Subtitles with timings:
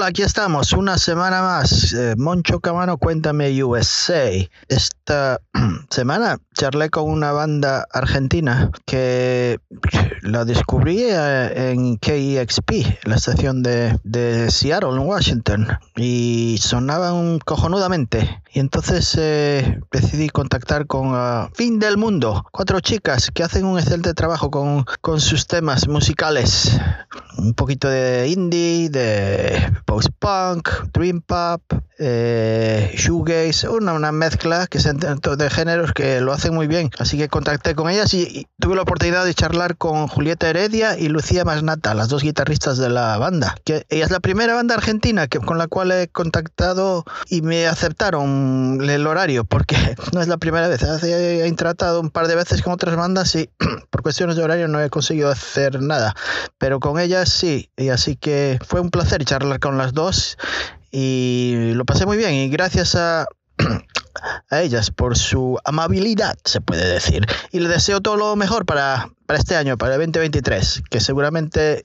[0.00, 1.92] hola, aquí estamos, una semana más.
[1.92, 4.30] Eh, Moncho Camano, cuéntame USA.
[4.66, 5.42] Esta
[5.90, 9.58] semana charlé con una banda argentina que
[10.20, 12.70] la descubrí eh, en KEXP,
[13.04, 18.42] la estación de, de Seattle, en Washington, y sonaban cojonudamente.
[18.52, 23.78] Y entonces eh, decidí contactar con ah, Fin del Mundo, cuatro chicas que hacen un
[23.78, 26.78] excelente trabajo con, con sus temas musicales.
[27.38, 31.62] Un poquito de indie, de post-punk, dream pop,
[31.98, 36.90] eh, shoegaze, una, una mezcla que se, de géneros que lo hacen muy bien.
[36.98, 41.08] Así que contacté con ellas y, tuve la oportunidad de charlar con Julieta Heredia y
[41.08, 43.54] Lucía Masnata, las dos guitarristas de la banda.
[43.64, 47.66] Que ella es la primera banda argentina que, con la cual he contactado y me
[47.66, 49.76] aceptaron el horario, porque
[50.12, 50.82] no es la primera vez.
[50.82, 53.50] He tratado un par de veces con otras bandas y
[53.90, 56.14] por cuestiones de horario no he conseguido hacer nada.
[56.58, 57.70] Pero con ellas sí.
[57.76, 60.36] Y así que fue un placer charlar con las dos
[60.90, 62.32] y lo pasé muy bien.
[62.34, 63.26] Y gracias a
[64.50, 67.26] a ellas por su amabilidad, se puede decir.
[67.52, 71.84] Y le deseo todo lo mejor para, para este año, para el 2023, que seguramente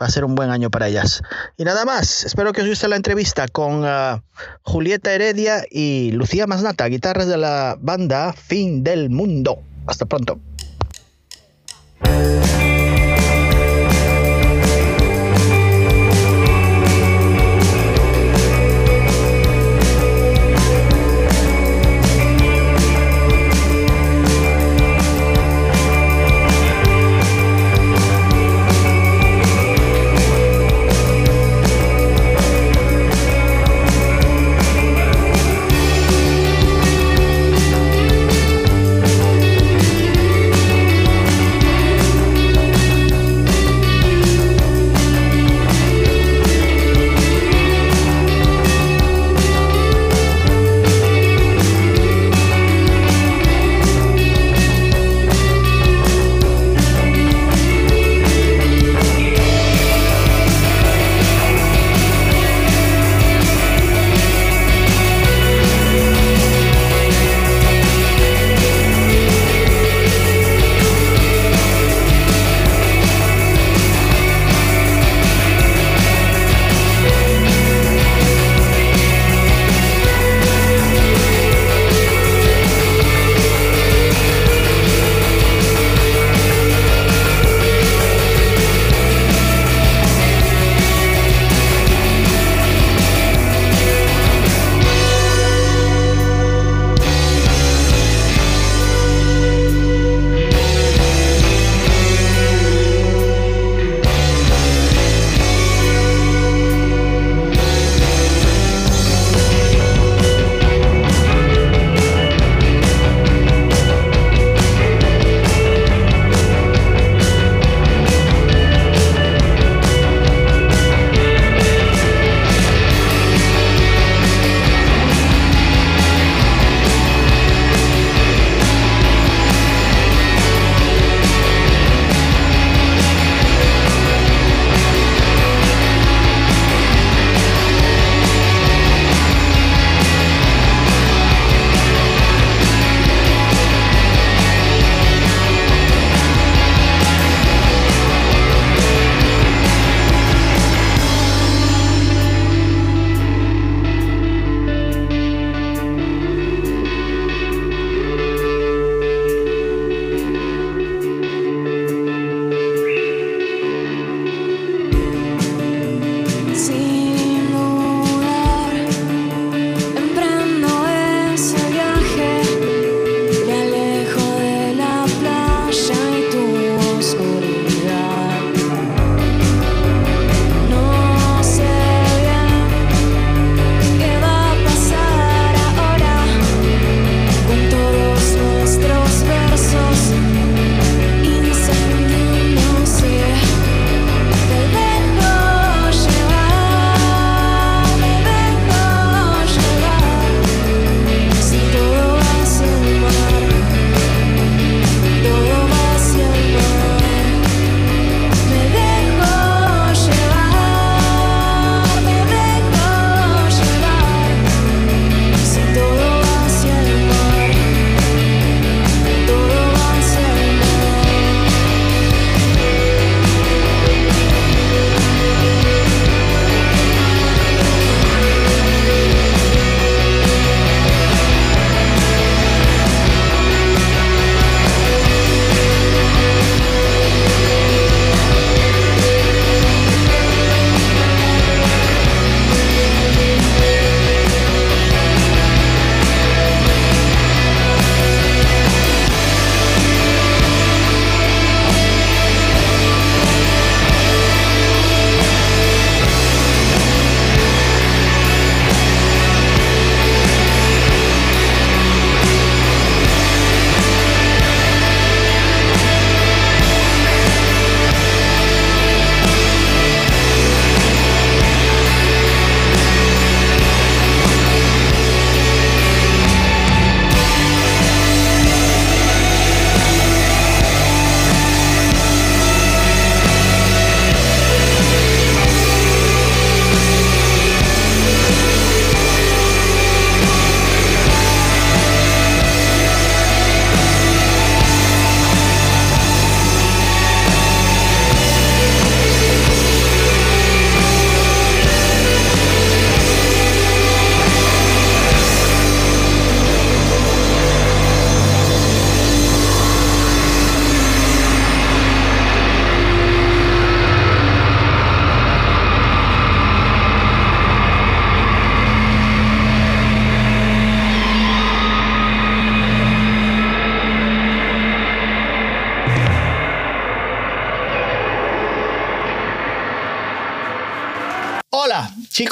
[0.00, 1.22] va a ser un buen año para ellas.
[1.56, 4.20] Y nada más, espero que os guste la entrevista con uh,
[4.62, 9.58] Julieta Heredia y Lucía Masnata, guitarras de la banda Fin del Mundo.
[9.86, 10.40] Hasta pronto.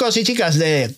[0.03, 0.93] Chicos y chicas de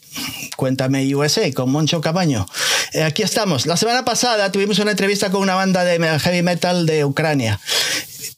[0.56, 2.48] Cuéntame USA con Moncho Cabaño.
[2.92, 3.68] Eh, aquí estamos.
[3.68, 7.60] La semana pasada tuvimos una entrevista con una banda de heavy metal de Ucrania.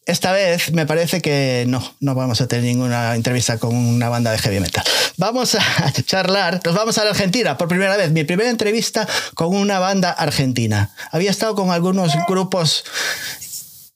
[0.06, 4.31] Esta vez me parece que no, no vamos a tener ninguna entrevista con una banda
[4.31, 4.84] de heavy metal.
[5.16, 8.12] Vamos a charlar, nos vamos a la Argentina por primera vez.
[8.12, 10.90] Mi primera entrevista con una banda argentina.
[11.14, 12.84] Había estado con algunos grupos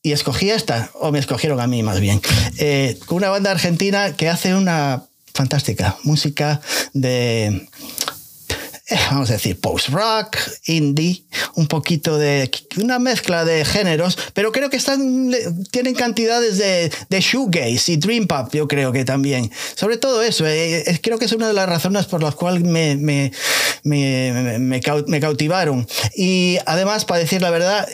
[0.02, 2.22] y escogí esta, o me escogieron a mí más bien,
[2.56, 5.04] eh, con una banda argentina que hace una
[5.34, 5.96] fantástica.
[6.04, 6.60] Música
[6.94, 7.68] de
[9.10, 10.36] vamos a decir, post-rock,
[10.66, 11.24] indie,
[11.54, 15.32] un poquito de una mezcla de géneros, pero creo que están,
[15.70, 19.50] tienen cantidades de, de shoegaze y dream pop, yo creo que también.
[19.74, 22.62] Sobre todo eso, eh, eh, creo que es una de las razones por las cuales
[22.62, 22.96] me,
[23.82, 24.80] me,
[25.20, 25.86] cautivaron.
[26.16, 27.88] Y además, para decir la verdad,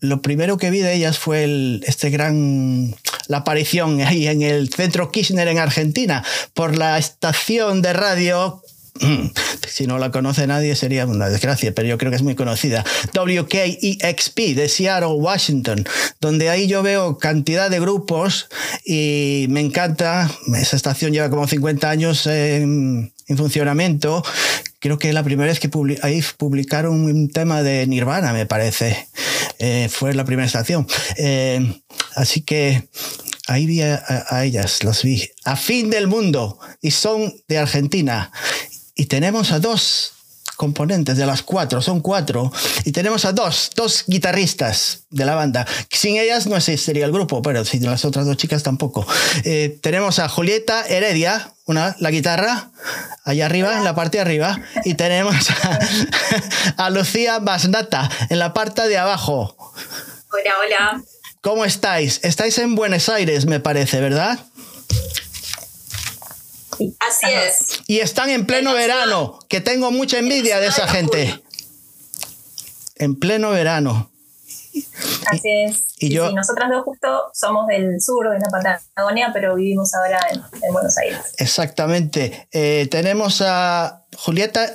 [0.00, 2.94] lo primero que vi de ellas fue el, este gran,
[3.28, 6.24] la aparición ahí en el centro Kirchner en Argentina,
[6.54, 8.62] por la estación de radio
[9.68, 12.84] si no la conoce nadie sería una desgracia, pero yo creo que es muy conocida.
[13.14, 15.84] WKEXP de Seattle, Washington,
[16.20, 18.48] donde ahí yo veo cantidad de grupos
[18.84, 20.30] y me encanta.
[20.56, 24.22] Esa estación lleva como 50 años en, funcionamiento.
[24.80, 25.70] Creo que la primera vez que
[26.02, 29.08] ahí publicaron un tema de Nirvana, me parece.
[29.58, 30.86] Eh, fue la primera estación.
[31.16, 31.80] Eh,
[32.14, 32.88] así que
[33.48, 35.28] ahí vi a, ellas, los vi.
[35.44, 36.58] A fin del mundo.
[36.80, 38.30] Y son de Argentina.
[38.98, 40.12] Y tenemos a dos
[40.56, 42.52] componentes de las cuatro, son cuatro,
[42.84, 45.64] y tenemos a dos, dos guitarristas de la banda.
[45.88, 49.06] Sin ellas no existiría el grupo, pero sin las otras dos chicas tampoco.
[49.44, 52.70] Eh, tenemos a Julieta Heredia, una, la guitarra,
[53.24, 55.36] allá arriba, en la parte de arriba, y tenemos
[56.76, 59.56] a, Lucía Basnata, en la parte de abajo.
[60.32, 61.02] Hola, hola.
[61.40, 62.18] ¿Cómo estáis?
[62.24, 64.40] Estáis en Buenos Aires, me parece, ¿verdad?
[67.00, 67.80] Así es.
[67.86, 71.42] Y están en pleno verano, que tengo mucha envidia de esa gente.
[72.96, 74.10] En pleno verano.
[75.26, 75.84] Así es.
[75.98, 80.72] Y, yo, nosotras dos justo somos del sur de la Patagonia, pero vivimos ahora en,
[80.72, 81.20] Buenos Aires.
[81.38, 82.48] Exactamente.
[82.52, 84.70] Eh, tenemos a Julieta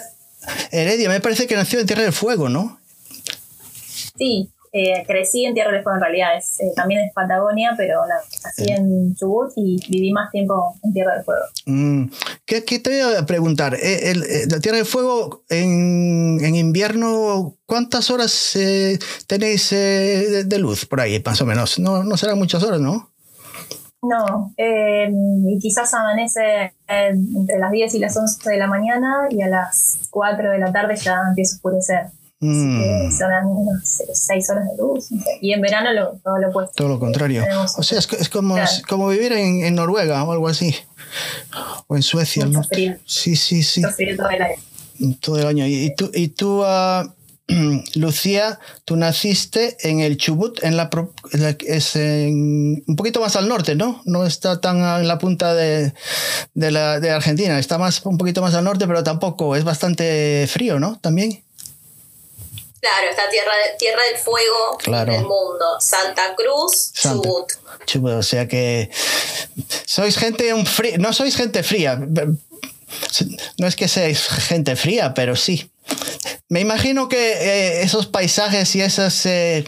[0.72, 2.80] Heredia, me parece que nació en Tierra del Fuego, ¿no?
[4.18, 8.02] Sí, eh, crecí en Tierra del Fuego en realidad, es, eh, también es Patagonia, pero
[8.08, 11.44] nací en Chubut y viví más tiempo en Tierra del Fuego.
[11.68, 12.06] Mm,
[12.44, 13.76] ¿qué, te voy a preguntar?
[13.80, 14.16] Eh,
[14.50, 18.58] la Tierra del Fuego en, en invierno, ¿cuántas horas
[19.28, 21.78] tenéis de, luz por ahí, más o menos?
[21.78, 23.12] No, no serán muchas horas, ¿no?
[24.02, 29.48] No, y quizás amanece entre las 10 y las 11 de la mañana y a
[29.48, 32.23] las 4 de la tarde ya empieza a oscurecer.
[32.44, 33.10] Mm.
[33.12, 33.30] son
[34.14, 35.08] seis horas de luz.
[35.42, 36.74] Y en verano lo, todo lo opuesto.
[36.76, 37.44] Todo lo contrario.
[37.78, 38.56] O sea, es, es como,
[38.88, 40.76] como vivir en, en, Noruega o algo así.
[41.88, 42.46] O en Suecia.
[42.46, 42.62] ¿no?
[43.06, 43.82] Sí, sí, sí.
[44.18, 44.56] todo el año.
[45.22, 45.66] Todo el año.
[45.66, 47.04] Y, tú, y tú uh,
[47.96, 50.90] Lucía, tú naciste en el Chubut, en la,
[51.66, 54.02] es un poquito más al norte, ¿no?
[54.06, 55.94] No está tan en la punta de,
[56.54, 60.46] de, la, de Argentina, está más, un poquito más al norte, pero tampoco, es bastante
[60.50, 61.00] frío, ¿no?
[61.00, 61.44] También.
[62.84, 65.80] Claro, está Tierra, Tierra del Fuego del mundo.
[65.80, 67.54] Santa Cruz, Chubut.
[67.86, 68.12] Chubut.
[68.12, 68.90] O sea que
[69.86, 70.68] sois gente un
[71.00, 71.98] no sois gente fría.
[73.58, 75.72] No es que seáis gente fría, pero sí.
[76.50, 79.64] Me imagino que eh, esos paisajes y esos eh,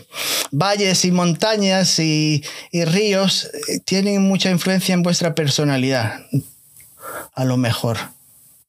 [0.52, 2.44] valles y montañas y,
[2.74, 6.20] ríos eh, tienen mucha influencia en vuestra personalidad.
[7.34, 7.98] A lo mejor.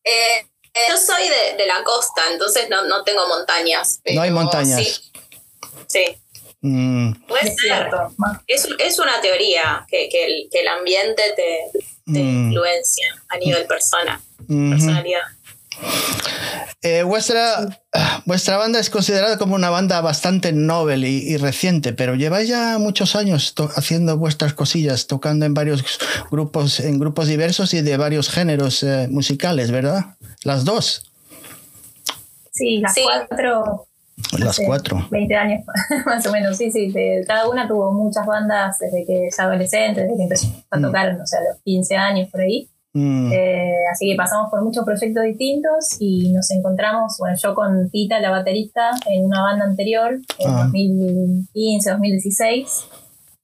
[0.05, 0.47] Eh,
[0.89, 1.23] yo soy
[1.57, 4.01] de, la costa, entonces no, tengo montañas.
[4.15, 4.83] no hay montañas.
[4.83, 5.01] Sí.
[5.87, 6.23] sí.
[6.61, 7.13] Mm.
[7.29, 7.91] Puede ser.
[8.47, 10.09] Es, una teoría que,
[10.51, 12.17] el, ambiente te, mm.
[12.17, 15.23] influencia a nivel persona, personalidad.
[16.83, 17.81] Eh, vuestra,
[18.27, 23.17] vuestra banda es considerada como una banda bastante noble y, reciente, pero lleváis ya muchos
[23.17, 25.83] años haciendo vuestras cosillas, tocando en varios
[26.31, 30.17] grupos, en grupos diversos y de varios géneros eh, musicales, ¿verdad?
[30.45, 31.11] Las dos.
[32.53, 33.89] Sí, las cuatro.
[34.39, 35.09] Las cuatro.
[35.11, 35.65] 20 años,
[36.07, 36.93] más o menos, sí, sí.
[37.27, 40.83] cada una tuvo muchas bandas desde que es adolescente, desde que empezó a mm.
[40.83, 42.71] tocar, o sea, a los 15 años por ahí.
[42.97, 43.31] Mm.
[43.31, 48.21] Eh, así que pasamos por muchos proyectos distintos y nos encontramos, bueno, yo con Tita,
[48.21, 51.93] la baterista, en una banda anterior, en 2015, ah.
[51.93, 52.87] 2016.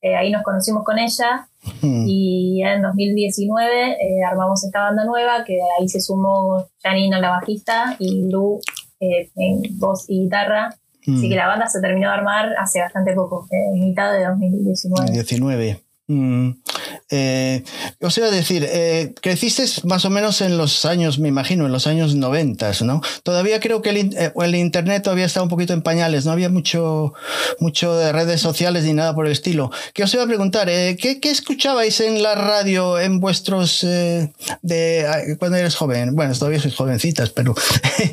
[0.00, 1.48] Eh, ahí nos conocimos con ella
[1.82, 2.04] mm.
[2.08, 7.96] y en 2019 eh, armamos esta banda nueva que ahí se sumó Janina, la bajista,
[7.98, 8.58] y Lu
[9.00, 10.74] en voz y guitarra.
[11.02, 11.38] Así que mm.
[11.38, 15.81] la banda se terminó de armar hace bastante poco, en mitad de 2019.
[16.08, 16.62] 2019.
[17.10, 17.62] Eh,
[18.00, 21.72] os iba a decir, eh, creciste más o menos en los años, me imagino, en
[21.72, 23.02] los años 90, ¿no?
[23.22, 26.48] Todavía creo que el, eh, el, Internet todavía estaba un poquito en pañales, no había
[26.48, 27.12] mucho,
[27.60, 29.70] mucho de redes sociales ni nada por el estilo.
[29.92, 33.84] Que os iba a preguntar, eh, ¿qué, ¿qué, escuchabais en la radio en vuestros...
[33.84, 34.32] Eh,
[34.62, 36.14] de cuando eres joven?
[36.14, 37.54] Bueno, todavía sois jovencitas, pero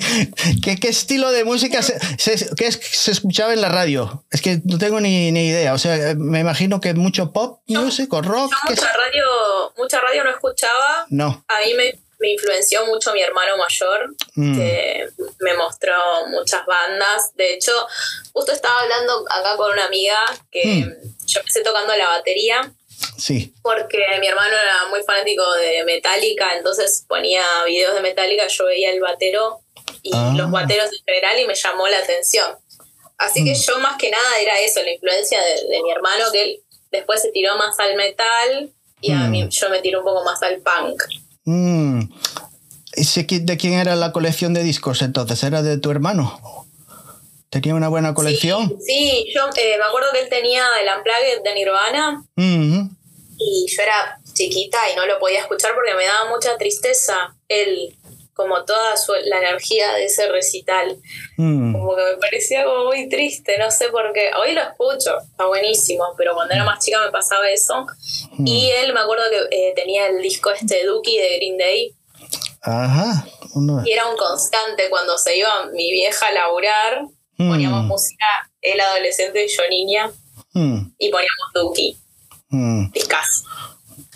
[0.64, 4.26] ¿qué, ¿qué, estilo de música se, se escuchaba en la radio?
[4.32, 8.14] Es que no tengo ni, ni idea, o sea, me imagino que mucho pop music
[8.14, 8.54] o rock.
[8.68, 11.06] mucha radio, mucha radio no escuchaba.
[11.10, 11.44] No.
[11.48, 14.58] A mí me, me influenció mucho mi hermano mayor, mm.
[14.58, 15.10] que
[15.40, 15.96] me mostró
[16.28, 17.34] muchas bandas.
[17.36, 17.72] De hecho,
[18.34, 20.20] justo estaba hablando acá con una amiga
[20.52, 21.26] que mm.
[21.26, 22.72] yo empecé tocando la batería.
[23.18, 23.54] Sí.
[23.62, 28.92] Porque mi hermano era muy fanático de Metallica, entonces ponía videos de Metallica, yo veía
[28.92, 29.60] el batero
[30.04, 30.34] y ah.
[30.36, 32.58] los bateros en general y me llamó la atención.
[33.18, 33.62] Así que mm.
[33.62, 37.22] yo más que nada era eso, la influencia de, de mi hermano, que él Después
[37.22, 39.50] se tiró más al metal y a mí mm.
[39.50, 41.04] yo me tiro un poco más al punk.
[41.46, 42.02] Mm.
[43.42, 45.42] ¿De quién era la colección de discos entonces?
[45.44, 46.40] ¿Era de tu hermano?
[47.50, 48.76] ¿Tenía una buena colección?
[48.86, 52.90] Sí, yo eh, me acuerdo que él tenía el Unplugged de Nirvana mm-hmm.
[53.38, 57.96] y yo era chiquita y no lo podía escuchar porque me daba mucha tristeza él
[58.40, 60.98] como toda la energía de ese recital.
[61.36, 61.74] Mm.
[61.74, 64.32] Como que me parecía como muy triste, no sé por qué.
[64.34, 67.86] Hoy lo escucho, está buenísimo, pero cuando era más chica me pasaba eso.
[68.38, 68.48] Mm.
[68.48, 71.94] Y él me acuerdo que eh, tenía el disco este Dookie de Green Day.
[72.62, 73.28] Ajá.
[73.84, 77.02] Y era un constante cuando se iba mi vieja a laburar.
[77.36, 77.50] Mm.
[77.50, 78.26] Poníamos música,
[78.62, 80.12] él adolescente y yo niña.
[80.98, 81.98] Y poníamos Dookie.
[82.94, 83.44] Discas.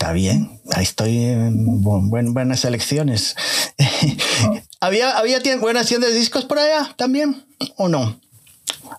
[0.04, 3.34] Está bien, ahí estoy en buenas elecciones.
[4.80, 7.42] ¿Había, ¿Había buenas tiendas de discos por allá también
[7.78, 8.20] o no?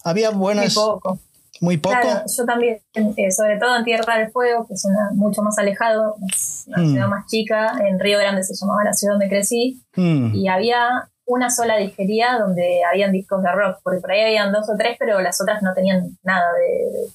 [0.03, 0.75] ¿Había buenas?
[0.75, 1.19] Muy poco.
[1.61, 1.95] Muy poco.
[2.35, 6.15] yo también, eh, sobre todo en Tierra del Fuego, que es una, mucho más alejado,
[6.27, 6.89] es una Mm.
[6.91, 11.07] ciudad más chica, en Río Grande se llamaba la ciudad donde crecí, Mm, y había
[11.27, 14.95] una sola disquería donde habían discos de rock, porque por ahí habían dos o tres,
[14.97, 17.07] pero las otras no tenían nada de, de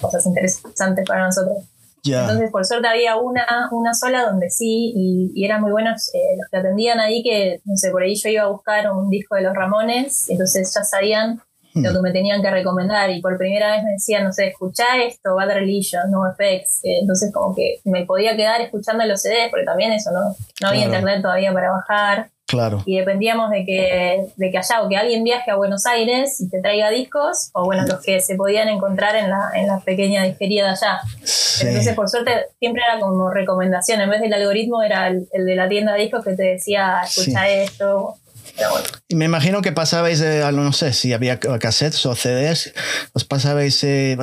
[0.00, 1.58] cosas interesantes para nosotros.
[2.04, 6.36] Entonces, por suerte había una, una sola donde sí, y, y eran muy buenos eh,
[6.38, 9.34] los que atendían ahí, que, no sé, por ahí yo iba a buscar un disco
[9.36, 11.40] de los Ramones, entonces ya sabían
[11.72, 11.84] Hmm.
[11.84, 15.00] lo que me tenían que recomendar, y por primera vez me decían, no sé, escuchá
[15.04, 19.50] esto, Bad Religion, No Effects, eh, entonces como que me podía quedar escuchando los CDs,
[19.50, 20.34] porque también eso, ¿no?
[20.60, 20.96] No había Claro.
[20.96, 22.82] internet todavía para bajar, Claro.
[22.84, 26.48] y dependíamos de que, de que allá o que alguien viaje a Buenos Aires y
[26.48, 30.24] te traiga discos, o bueno, los que se podían encontrar en la, en la pequeña
[30.24, 31.00] disquería de allá.
[31.22, 31.66] Sí.
[31.68, 34.00] Entonces, por suerte, siempre era como recomendación.
[34.00, 37.02] En vez del algoritmo, era el, el de la tienda de discos que te decía,
[37.04, 38.16] escucha esto.
[38.56, 42.72] Pero bueno, Y me imagino que pasabais, no sé si había cassettes o CDs,
[43.12, 44.16] os pasabais eh,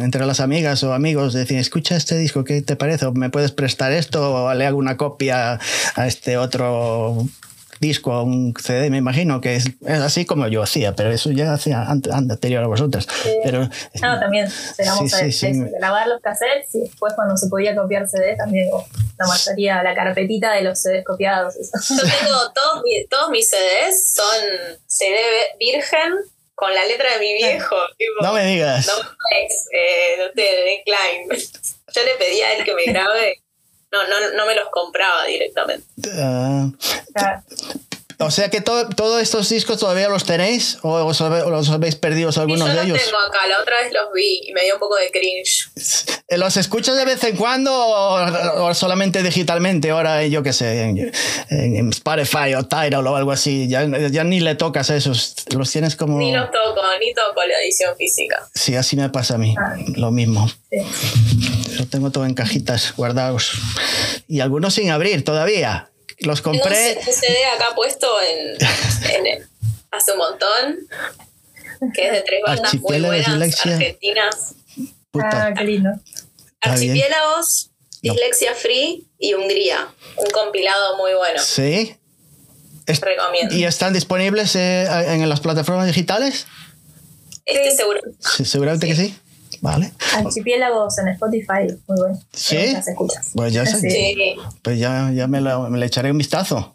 [0.00, 3.06] entre las amigas o amigos, decir, escucha este disco, ¿qué te parece?
[3.06, 4.44] ¿O me puedes prestar esto?
[4.44, 5.58] ¿O le hago una copia
[5.96, 7.26] a este otro
[7.80, 8.90] disco, a un CD?
[8.90, 12.62] Me imagino que es, es así como yo hacía, pero eso ya hacía ante- anterior
[12.64, 13.06] a vosotras.
[13.44, 13.68] Pero,
[14.02, 15.46] no, también llegamos Sí, a sí, sí.
[15.46, 18.68] a grabar los cassettes y después, cuando se podía copiar CD, también
[19.18, 21.54] la mayoría, la carpetita de los CDs copiados.
[21.56, 25.16] Yo tengo todos, todos mis CDs son CD
[25.58, 26.14] virgen
[26.54, 27.76] con la letra de mi viejo.
[27.98, 28.86] tipo, no me digas.
[28.86, 28.94] No
[29.42, 31.28] ex, eh, no de Klein.
[31.94, 33.42] Yo le pedí a él que me grabe.
[33.92, 35.86] No, no, no me los compraba directamente.
[36.18, 36.68] Ah,
[38.18, 41.96] o sea que todo- todos estos discos todavía los tenéis o os, o los habéis
[41.96, 43.02] perdido algunos yo de los ellos.
[43.04, 45.68] tengo acá, la otra vez los vi y me dio un poco de cringe.
[46.28, 49.90] Eh, ¿Los escuchas de vez en cuando o, o solamente digitalmente?
[49.90, 51.12] Ahora, yo qué sé, en,
[51.50, 53.68] en Spotify o Tidal o algo así.
[53.68, 55.34] Ya, ya ni le tocas a esos.
[55.54, 56.16] Los tienes como.
[56.18, 58.48] Ni los toco, ni toco la edición física.
[58.54, 59.54] Sí, así me pasa a mí.
[59.58, 59.74] Ah.
[59.94, 60.48] Lo mismo.
[60.70, 60.78] Sí.
[61.78, 63.52] Lo tengo todo en cajitas guardados.
[64.28, 65.90] Y algunos sin abrir todavía.
[66.18, 66.94] Los compré.
[66.94, 69.48] C- un CD acá puesto en, en-
[69.90, 70.76] hace un montón.
[71.94, 73.74] Que es de tres bandas muy buenas, Dislexia.
[73.74, 74.54] argentinas.
[75.10, 75.46] Puta.
[75.46, 75.90] Ah, qué lindo.
[76.62, 77.70] Archipiélagos,
[78.02, 78.12] No.
[78.14, 79.88] Dislexia Free y Hungría.
[80.16, 81.40] Un compilado muy bueno.
[81.42, 81.96] Sí.
[82.86, 83.54] Es- Recomiendo.
[83.54, 86.46] ¿Y están disponibles eh, en las plataformas digitales?
[87.44, 88.00] Este seguro.
[88.20, 89.14] Sí, seguramente que sí.
[89.60, 89.92] Vale.
[90.14, 92.20] Archipiélagos en Spotify, muy bueno.
[92.32, 92.56] ¿Sí?
[92.56, 93.26] Hay Muchas escuchas.
[93.34, 93.80] Pues ya sé.
[93.90, 94.36] Sí.
[94.62, 96.72] Pues ya, ya me, la- me le echaré un vistazo.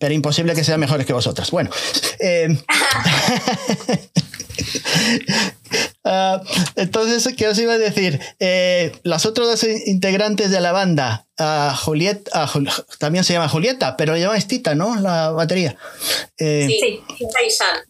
[0.00, 1.50] Pero imposible que sean mejores que vosotras.
[1.50, 1.70] Bueno.
[2.20, 2.48] eh,
[6.04, 6.42] ah,
[6.76, 8.20] entonces, ¿qué os iba a decir?
[8.40, 13.48] Eh, las otras dos integrantes de la banda, ah, Juliet, ah, Jul- también se llama
[13.48, 14.96] Julieta, pero llama Tita, ¿no?
[14.96, 15.76] La batería.
[16.38, 17.00] Eh, Sí, Sí.
[17.18, 17.80] Tita y Jan.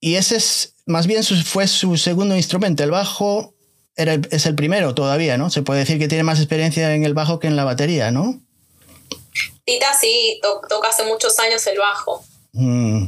[0.00, 2.82] Y ese es, más bien su- fue su segundo instrumento.
[2.82, 3.54] El bajo
[3.96, 5.50] es el primero todavía, ¿no?
[5.50, 8.40] Se puede decir que tiene más experiencia en el bajo que en la batería, ¿no?
[9.64, 12.24] Tita sí, toca hace muchos años el bajo.
[12.52, 13.06] Mm.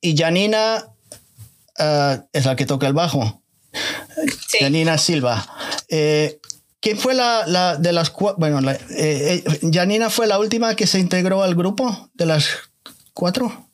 [0.00, 0.88] Y Janina
[1.78, 3.42] ah, es la que toca el bajo.
[4.58, 5.46] Janina Silva.
[5.88, 6.40] Eh,
[6.80, 8.38] ¿Quién fue la, de las cuatro?
[8.38, 8.80] Bueno, eh,
[9.44, 12.48] eh, Janina fue la última que se integró al grupo de las
[13.12, 13.69] cuatro.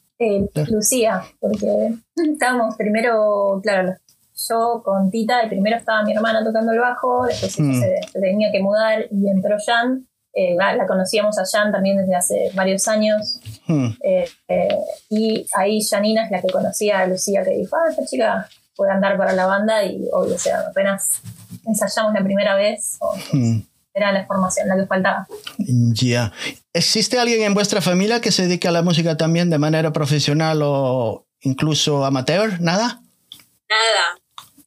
[0.69, 1.95] Lucía, porque
[2.33, 3.95] estábamos primero, claro,
[4.49, 7.81] yo con Tita, y primero estaba mi hermana tocando el bajo, después mm.
[7.81, 10.07] se, tenía que mudar y entró Jan.
[10.39, 13.41] Eh, la conocíamos a Jan también desde hace varios años.
[13.67, 13.89] Mm.
[14.03, 18.05] Eh, eh, y ahí Janina es la que conocía a Lucía, que dijo, ah, esta
[18.05, 21.23] chica puede andar para la banda y obvio, o sea, apenas
[21.65, 22.99] ensayamos la primera vez,
[23.33, 23.61] mm.
[23.97, 25.27] Era la formación la que faltaba.
[25.59, 26.33] Ya.
[26.75, 30.61] ¿Existe alguien en vuestra familia que se dedique a la música también de manera profesional
[30.63, 32.61] o incluso amateur?
[32.61, 33.01] ¿Nada?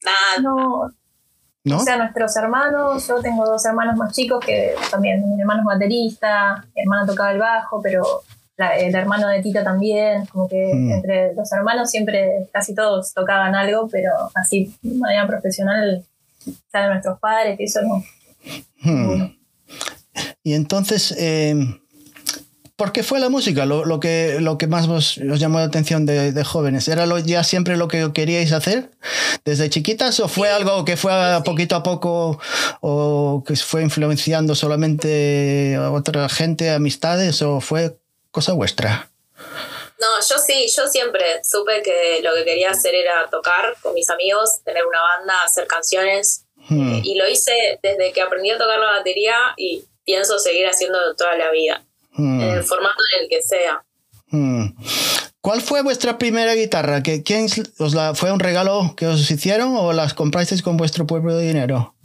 [0.03, 0.91] Nada, no.
[1.77, 5.65] O sea, nuestros hermanos, yo tengo dos hermanos más chicos que también, mi hermano es
[5.65, 8.03] baterista, mi hermana tocaba el bajo, pero
[8.57, 10.91] el hermano de Tita también, como que mm.
[10.91, 16.03] entre los hermanos siempre casi todos tocaban algo, pero así de manera profesional,
[16.47, 18.03] o sea, nuestros padres, que eso no.
[18.81, 19.35] Hmm.
[20.43, 21.55] Y entonces, eh,
[22.79, 26.43] ¿Por qué fue la música lo, que, lo que más os, llamó la atención de,
[26.45, 26.87] jóvenes?
[26.87, 28.89] ¿Era lo, ya siempre lo que queríais hacer
[29.43, 31.11] desde chiquitas o fue algo que fue
[31.43, 32.39] poquito a poco
[32.79, 37.97] o que fue influenciando solamente a otra gente, amistades o fue
[38.31, 39.11] cosa vuestra?
[39.99, 44.09] No, yo sí, yo siempre supe que lo que quería hacer era tocar con mis
[44.09, 46.45] amigos, tener una banda, hacer canciones.
[46.69, 47.01] Hmm.
[47.03, 51.35] y lo hice desde que aprendí a tocar la batería y pienso seguir haciendo toda
[51.35, 51.83] la vida
[52.17, 53.83] en el formato en el que sea.
[54.27, 54.75] Hmm.
[55.41, 57.01] ¿Cuál fue vuestra primera guitarra?
[57.01, 57.47] ¿Quién
[57.79, 61.95] os la, ¿Fue un regalo que os hicieron o las comprasteis con vuestro propio dinero?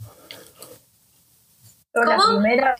[1.95, 2.75] La primera,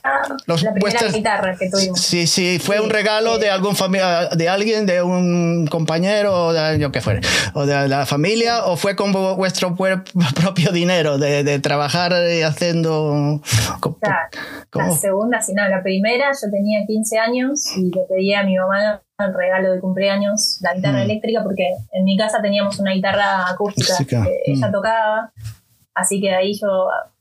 [0.46, 1.98] la primera guitarra que tuvimos.
[1.98, 6.78] Sí, sí, fue un regalo de algún familia, de alguien, de un compañero, o de
[6.78, 7.20] yo qué fue,
[7.54, 9.74] o de la familia, o fue con vuestro
[10.34, 13.40] propio dinero de, de trabajar haciendo.
[14.74, 18.58] La segunda, sí, no, la primera, yo tenía 15 años y le pedí a mi
[18.58, 21.02] mamá el regalo de cumpleaños la guitarra mm.
[21.02, 24.72] eléctrica porque en mi casa teníamos una guitarra acústica que ella mm.
[24.72, 25.32] tocaba
[25.96, 26.68] Así que ahí yo,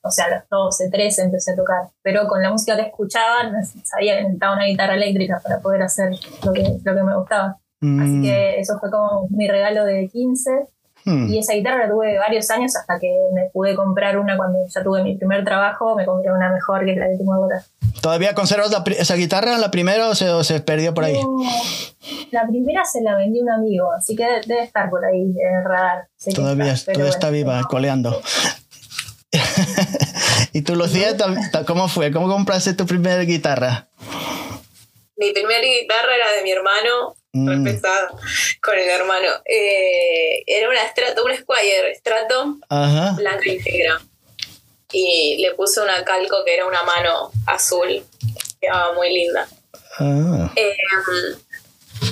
[0.02, 1.88] o sea, a los 12, 13 empecé a tocar.
[2.02, 3.50] Pero con la música que escuchaba,
[3.86, 6.12] sabía que necesitaba una guitarra eléctrica para poder hacer
[6.44, 7.58] lo que, lo que me gustaba.
[7.80, 8.00] Mm.
[8.02, 10.52] Así que eso fue como mi regalo de 15.
[11.06, 11.28] Hmm.
[11.32, 14.84] Y esa guitarra la tuve varios años hasta que me pude comprar una cuando ya
[14.84, 15.96] tuve mi primer trabajo.
[15.96, 17.64] Me compré una mejor que es la que tengo ahora.
[18.02, 21.20] ¿Todavía conservas esa guitarra, la primera, o se, se perdió por ahí?
[22.32, 25.56] la primera se la vendí a un amigo, así que debe estar por ahí en
[25.58, 26.08] el radar.
[26.34, 28.20] todavía está, todavía está viva, coleando.
[30.54, 31.16] ¿Y tú, Lucía,
[31.66, 32.12] cómo fue?
[32.12, 33.88] ¿Cómo compraste tu primera guitarra?
[35.18, 37.46] Mi primera guitarra era de mi hermano, mm.
[38.62, 39.28] con el hermano.
[39.46, 42.58] Eh, era una Strato, un Squire Strato,
[43.16, 44.02] blanca y negra.
[44.92, 48.06] Y le puse una calco que era una mano azul,
[48.60, 49.48] quedaba muy linda.
[50.00, 50.52] Ah.
[50.56, 51.38] Em,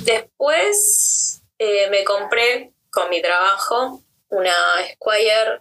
[0.04, 4.54] después eh, me compré con mi trabajo una
[4.94, 5.60] Squire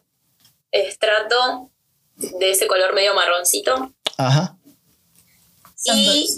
[0.73, 1.69] estrato
[2.15, 3.93] de ese color medio marroncito.
[4.17, 4.57] Ajá.
[5.85, 6.29] Y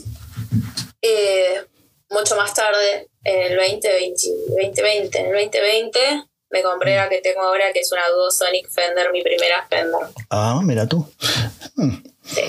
[1.02, 1.66] eh,
[2.10, 6.00] mucho más tarde, en el 2020, 2020, en el 2020
[6.52, 10.08] me compré la que tengo ahora, que es una Duo Sonic Fender, mi primera Fender.
[10.30, 11.08] Ah, mira tú.
[11.76, 11.96] Hmm.
[12.24, 12.42] Sí.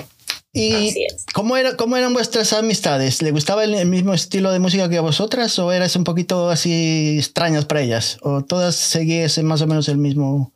[0.52, 3.20] ¿Y ¿cómo, era, cómo eran vuestras amistades?
[3.20, 7.18] ¿Le gustaba el, mismo estilo de música que a vosotras o eras un poquito así
[7.18, 8.16] extrañas para ellas?
[8.22, 10.52] ¿O todas seguíais más o menos el mismo...?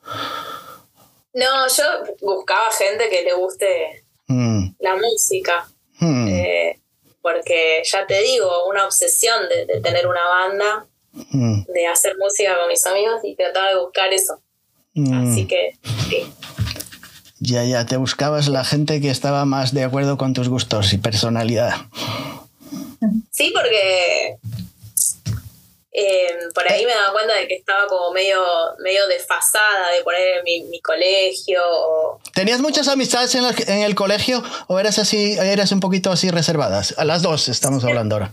[1.35, 1.85] No, yo
[2.21, 4.75] buscaba gente que le guste mm.
[4.81, 5.69] la música.
[5.99, 6.29] Mm.
[6.29, 6.81] Eh,
[7.23, 11.63] porque ya te digo, una obsesión de, tener una banda, mm.
[11.73, 14.41] de hacer música con mis amigos y trataba de buscar eso.
[15.15, 16.33] Así que sí.
[17.39, 20.99] Ya, ya, te buscabas la gente que estaba más de acuerdo con tus gustos y
[20.99, 21.73] personalidad.
[23.31, 24.37] Sí, porque
[25.93, 28.41] Em, por ahí me daba cuenta de que estaba como medio,
[28.79, 31.61] medio desfasada de poner en mi, colegio.
[32.33, 36.95] ¿Tenías muchas amistades en, el colegio o eras así, eras un poquito así reservadas?
[36.97, 38.33] A las dos estamos hablando ahora.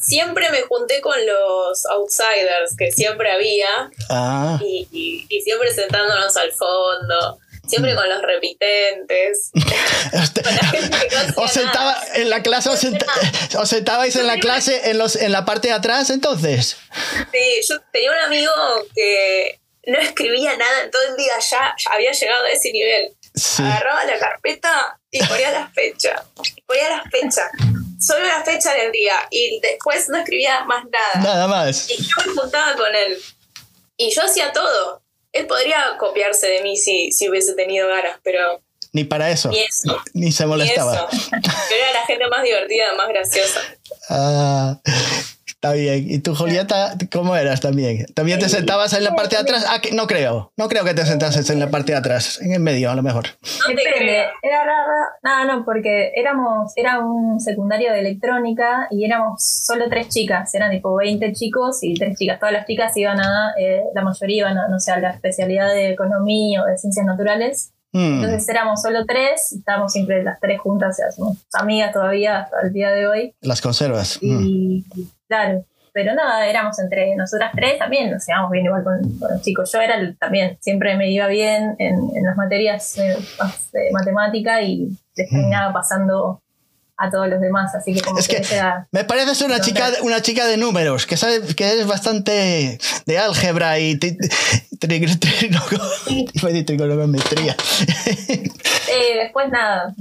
[0.00, 4.60] Siempre me junté con los outsiders que siempre había ah.
[4.62, 9.50] y, y siempre sentándonos al fondo siempre con los repitentes.
[11.46, 15.68] os sentaba en la clase, os, sentabais en la clase en, los, en la parte
[15.68, 16.76] de atrás entonces.
[17.32, 18.52] Sí, yo tenía un amigo
[18.94, 23.14] que no escribía nada en todo el día, ya, había llegado a ese nivel.
[23.58, 26.24] agarraba la carpeta y ponía la fecha.
[26.66, 27.48] Ponía la fecha.
[28.00, 29.14] Solo la fecha del día.
[29.30, 31.24] Y después no escribía más nada.
[31.24, 31.88] Nada más.
[31.88, 33.18] Y yo me juntaba con él.
[33.96, 35.02] Y yo hacía todo.
[35.32, 38.62] Él podría copiarse de mí si, si hubiese tenido ganas, pero
[38.96, 39.50] ni para eso.
[40.14, 41.06] Ni, se molestaba.
[41.12, 43.60] Ni Yo era la gente más divertida, más graciosa.
[44.08, 44.78] Ah,
[45.44, 46.06] está bien.
[46.08, 48.06] ¿Y tú, Julieta, cómo eras también?
[48.14, 49.64] ¿También te sentabas en la parte de atrás?
[49.68, 50.52] Ah, no creo.
[50.56, 53.02] No creo que te sentases en la parte de atrás, en el medio a lo
[53.02, 53.24] mejor.
[53.68, 53.74] No.
[54.42, 55.08] Era rara.
[55.24, 60.54] No, no, porque éramos, era un secundario de electrónica y éramos solo tres chicas.
[60.54, 62.38] Eran tipo 20 chicos y tres chicas.
[62.38, 65.74] Todas las chicas iban a, eh, la mayoría iban a, no sé, a la especialidad
[65.74, 68.24] de economía o de ciencias naturales Mm.
[68.24, 72.90] Entonces éramos solo tres, estábamos siempre las tres juntas, somos amigas todavía hasta el día
[72.90, 73.34] de hoy.
[73.40, 74.18] Las conservas.
[74.20, 75.02] Y mm.
[75.26, 79.72] claro, pero nada, éramos entre nosotras tres también, nos llevamos bien igual con, los chicos.
[79.72, 82.96] Yo era también, siempre me iba bien en, las materias
[83.72, 86.42] de matemática y les terminaba pasando
[86.98, 88.42] a todos los demás, así que como es que,
[88.90, 93.78] me parece una chica, una chica de números, que sabe que es bastante de álgebra
[93.78, 93.98] y
[96.64, 97.56] trigonometría.
[99.22, 99.94] después nada,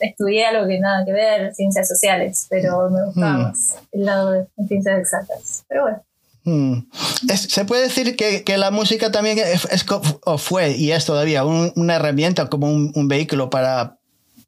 [0.00, 3.42] estudié algo que nada que ver, ciencias sociales, pero me gustaba mm.
[3.42, 5.64] más el lado de ciencias exactas.
[5.68, 6.02] Pero bueno.
[6.44, 6.90] Mm.
[7.36, 9.86] se puede decir que, que, la música también es,
[10.24, 13.98] o fue y es todavía una herramienta como un, un vehículo para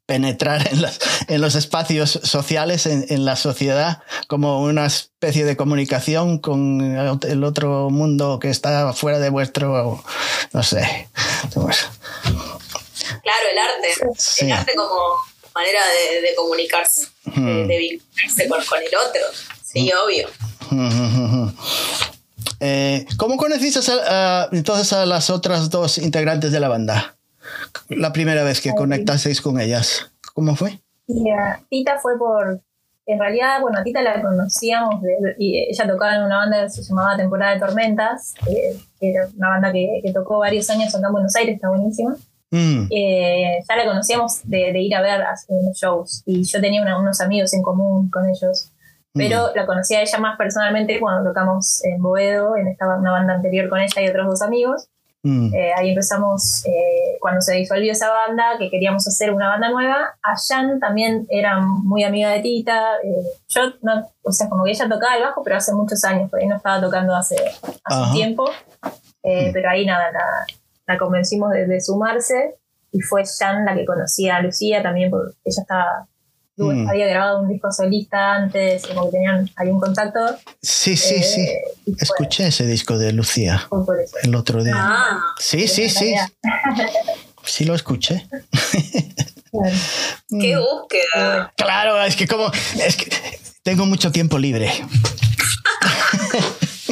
[0.05, 5.57] penetrar en, las, en los espacios sociales, en, en, la sociedad, como una especie de
[5.57, 6.81] comunicación con
[7.23, 10.03] el otro mundo que está fuera de vuestro,
[10.53, 11.09] no sé.
[11.51, 13.87] Claro, el arte.
[14.39, 14.95] El arte como
[15.53, 15.79] manera
[16.21, 19.21] de, comunicarse, de, vincularse con, el otro.
[19.63, 20.29] Sí, obvio.
[22.61, 23.81] Eh, ¿Cómo conociste
[24.53, 27.17] entonces a las otras dos integrantes de la banda?
[27.89, 30.11] La primera vez que conectasteis con ellas?
[30.33, 30.81] ¿Cómo fue?
[31.69, 32.61] Tita fue por,
[33.05, 35.01] en realidad, bueno, a Tita la conocíamos
[35.37, 39.49] y ella tocaba en una banda que se llamaba Temporada de Tormentas, que era una
[39.49, 42.15] banda que, tocó varios años acá en Buenos Aires, está buenísima.
[42.49, 42.87] Mm.
[42.89, 45.35] Eh, ya la conocíamos de, ir a ver a,
[45.73, 48.71] shows y yo tenía unos amigos en común con ellos,
[49.13, 49.55] pero mm.
[49.55, 53.69] la conocía a ella más personalmente cuando tocamos en Boedo, en esta una banda anterior
[53.69, 54.87] con ella y otros dos amigos.
[55.25, 55.55] Mm.
[55.55, 60.15] Eh, ahí empezamos, eh, cuando se disolvió esa banda, que queríamos hacer una banda nueva.
[60.21, 62.97] A Jan también era muy amiga de Tita.
[63.03, 66.29] Eh, yo, no, o sea, como que ella tocaba el bajo, pero hace muchos años,
[66.29, 67.37] porque no estaba tocando hace,
[67.83, 68.45] hace tiempo.
[69.23, 69.51] Mm.
[69.51, 70.11] Pero ahí nada,
[70.85, 72.57] la, convencimos de, de, sumarse.
[72.91, 76.07] Y fue Jan la que conocía a Lucía también, porque ella estaba
[76.57, 76.89] Mm.
[76.89, 80.19] Había grabado un disco solista antes, como que tenían ahí un contacto.
[80.61, 81.41] Sí, sí, sí.
[81.41, 81.61] Eh,
[81.99, 83.67] Escuché ese disco de Lucía
[84.23, 84.73] el otro día.
[84.77, 86.15] Ah, sí, sí, sí.
[87.47, 88.25] Sí lo escuché.
[89.51, 91.53] ¡Qué búsqueda!
[91.55, 92.51] Claro, es que como...
[92.79, 93.07] Es que
[93.61, 94.71] tengo mucho tiempo libre.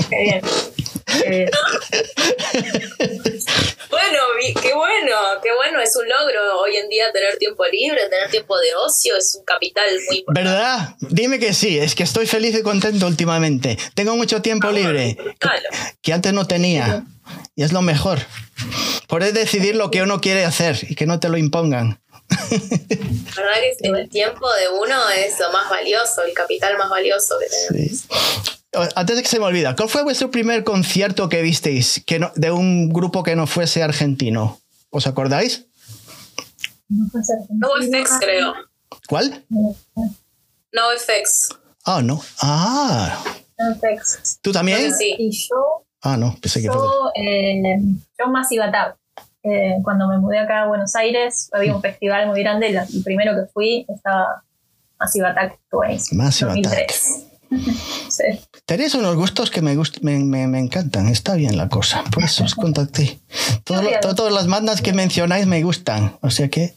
[0.10, 0.41] Qué bien.
[4.13, 8.30] bueno, qué bueno, qué bueno, es un logro hoy en día tener tiempo libre, tener
[8.30, 10.49] tiempo de ocio, es un capital muy importante.
[10.49, 10.95] ¿Verdad?
[11.02, 13.78] Dime que sí, es que estoy feliz y contento últimamente.
[13.95, 15.17] Tengo mucho tiempo ah, libre
[16.02, 17.06] que, antes no tenía
[17.56, 18.19] y es lo mejor.
[19.08, 22.02] Poder decidir lo que uno quiere hacer y que no te lo impongan.
[22.30, 27.47] ¿Verdad que el tiempo de uno es lo más valioso, el capital más valioso que
[27.47, 28.08] tenemos?
[28.95, 32.31] Antes de que se me olvida, ¿cuál fue vuestro primer concierto que visteis que no,
[32.36, 34.59] de un grupo que no fuese argentino?
[34.89, 35.67] ¿Os acordáis?
[36.89, 38.53] No FX, creo.
[39.07, 39.43] ¿Cuál?
[39.49, 41.49] No FX.
[41.86, 42.21] Ah, no.
[42.41, 43.23] Ah.
[43.57, 44.39] No FX.
[44.41, 44.93] ¿Tú también?
[44.93, 45.15] Sí.
[45.17, 45.86] Y yo.
[46.01, 47.77] Ah, no, pensé que yo, eh,
[48.19, 48.69] yo más iba
[49.43, 52.67] eh, cuando me mudé acá a Buenos Aires, había un festival muy grande.
[52.69, 54.43] El primero que fui estaba
[54.99, 55.59] Massive Attack,
[56.12, 56.91] Massive Attack.
[56.91, 58.23] sí.
[58.65, 62.56] Tenéis unos gustos que me, me, me, encantan, está bien la cosa, por eso os
[62.56, 63.19] contacté.
[63.65, 66.73] todas las bandas que mencionáis me gustan, o sea que...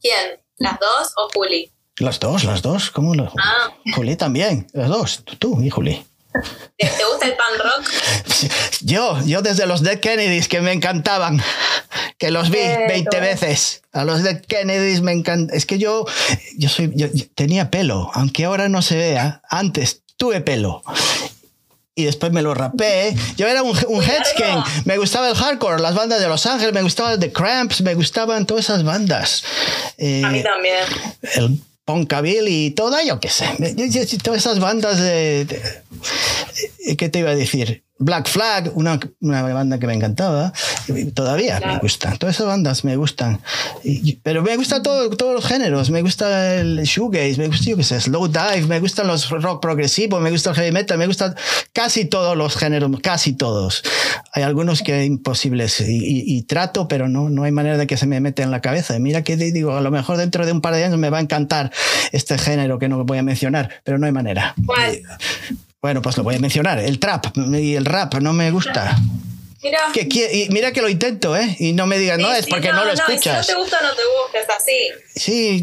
[0.00, 0.40] ¿Quién?
[0.58, 1.72] ¿Las dos o Juli?
[1.98, 3.14] Las dos, las dos, ¿cómo?
[3.14, 3.74] lo ah.
[3.96, 6.06] Juli también, las dos, tú y Juli.
[6.78, 7.90] ¿Te, gusta el pan rock?
[8.82, 11.42] Yo, yo desde los Dead Kennedys que me encantaban,
[12.16, 13.82] que los vi 20 veces.
[13.92, 15.54] A los Dead Kennedys me encanta.
[15.54, 16.06] Es que yo,
[16.56, 19.42] yo soy, yo, tenía pelo, aunque ahora no se vea.
[19.50, 20.82] Antes tuve pelo
[21.94, 23.14] y después me lo rapé.
[23.36, 24.62] Yo era un, un headscan.
[24.84, 28.46] Me gustaba el hardcore, las bandas de Los Ángeles, me gustaba The Cramps, me gustaban
[28.46, 29.42] todas esas bandas.
[29.96, 30.84] Eh, a mí también.
[31.34, 33.46] El Poncabil y toda, yo qué sé.
[34.22, 35.46] todas esas bandas de,
[36.98, 37.82] ¿Qué te iba a decir?
[38.00, 40.54] Black Flag, una, una, banda que me encantaba,
[41.12, 42.16] todavía me gusta.
[42.16, 43.40] Todas esas bandas me gustan.
[44.22, 45.90] pero me gusta todo, todos los géneros.
[45.90, 49.60] Me gusta el shoegaze, me gusta, yo qué sé, slow dive, me gustan los rock
[49.60, 51.36] progresivos, me gusta el heavy metal, me gustan
[51.74, 53.82] casi todos los géneros, casi todos.
[54.32, 58.06] Hay algunos que imposibles y, y, trato, pero no, no hay manera de que se
[58.06, 58.98] me mete en la cabeza.
[58.98, 61.20] mira que digo, a lo mejor dentro de un par de años me va a
[61.20, 61.70] encantar
[62.12, 64.54] este género que no voy a mencionar, pero no hay manera.
[65.82, 66.78] Bueno, pues lo voy a mencionar.
[66.78, 68.96] El trap y el rap no me gusta.
[69.62, 69.78] Mira.
[69.92, 71.56] Que, y mira que lo intento, ¿eh?
[71.58, 73.46] Y no me digas, no, es porque no, lo escuchas.
[73.46, 74.02] si no te gusta, no te
[74.56, 74.88] así.
[75.14, 75.62] Sí,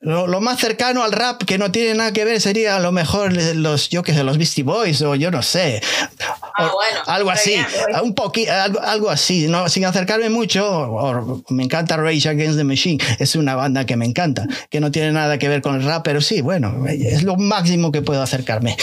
[0.00, 3.32] lo, más cercano al rap que no tiene nada que ver sería a lo mejor
[3.54, 5.82] los, yo que sé, los Beastie Boys o yo no sé.
[6.18, 7.56] Ah, bueno, algo así,
[8.02, 11.42] un poquito, algo, así, no, sin acercarme mucho.
[11.48, 15.12] me encanta Rage Against the Machine, es una banda que me encanta, que no tiene
[15.12, 18.76] nada que ver con el rap, pero sí, bueno, es lo máximo que puedo acercarme.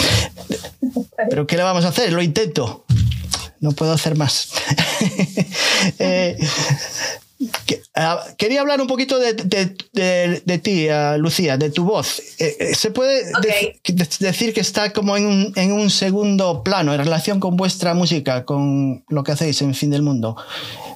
[1.29, 2.13] Pero ¿qué le vamos a hacer?
[2.13, 2.85] Lo intento
[3.59, 4.49] no puedo hacer más.
[5.99, 6.35] Eh,
[7.95, 9.33] ah, quería hablar un poquito de,
[10.59, 12.19] ti, ah, Lucía, de tu voz.
[12.39, 13.23] Eh, eh, ¿Se puede
[14.19, 19.23] decir que está como en un, segundo plano en relación con vuestra música, con lo
[19.23, 20.35] que hacéis en Fin del Mundo?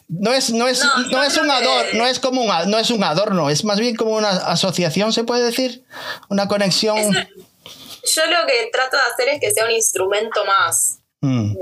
[0.07, 3.03] No es, no es, no, es un adorno, no es como un, no es un
[3.03, 5.83] adorno, es más bien como una asociación, se puede decir,
[6.29, 6.97] una conexión.
[6.97, 10.99] yo lo que trato de hacer es que sea un instrumento más.
[11.21, 11.55] Mm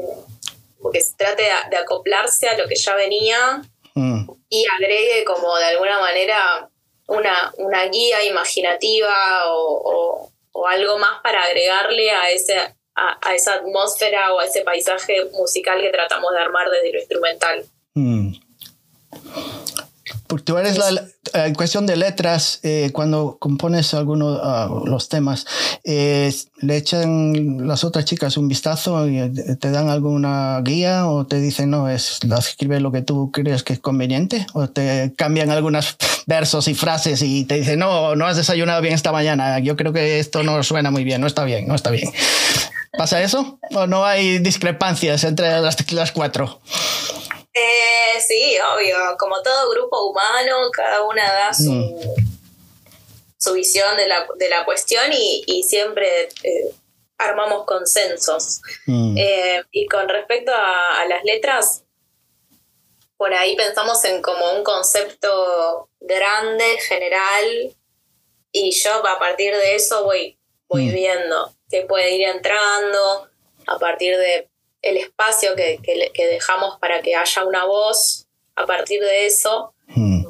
[0.82, 3.62] porque se trate de, acoplarse a lo que ya venía
[4.50, 6.70] y agregue como de alguna manera
[7.08, 9.14] una, una guía imaginativa
[9.48, 10.32] o,
[10.68, 12.54] algo más para agregarle a, ese,
[12.94, 17.66] a, esa atmósfera o a ese paisaje musical que tratamos de armar desde lo instrumental.
[17.94, 18.34] Mm.
[20.30, 25.10] Porque tú eres la, eh, en cuestión de letras, eh, cuando compones algunos ah, los
[25.10, 25.48] temas,
[25.84, 29.28] eh, ¿le echan las otras chicas un vistazo y
[29.60, 33.74] te dan alguna guía o te dicen, no, es, escribe lo que tú crees que
[33.74, 34.46] es conveniente?
[34.54, 38.94] ¿O te cambian algunos versos y frases y te dicen, no, no has desayunado bien
[38.94, 41.90] esta mañana, yo creo que esto no suena muy bien, no está bien, no está
[41.90, 42.12] bien?
[42.96, 43.60] ¿Pasa eso?
[43.72, 46.62] ¿O no hay discrepancias entre las, las cuatro?
[47.54, 48.96] Eh, sí, obvio.
[49.18, 51.98] Como todo grupo humano, cada una da su, mm.
[53.38, 56.72] su visión de la, de la cuestión y, siempre eh,
[57.18, 58.62] armamos consensos.
[58.86, 59.18] Mm.
[59.18, 61.84] Eh, y con respecto a, las letras,
[63.18, 67.76] por ahí pensamos en como un concepto grande, general,
[68.52, 70.94] y yo a partir de eso voy, voy mm.
[70.94, 73.30] viendo qué puede ir entrando,
[73.68, 74.49] a partir de
[74.82, 75.80] el espacio que,
[76.16, 79.74] dejamos para que haya una voz a partir de eso.
[79.88, 80.24] Hmm.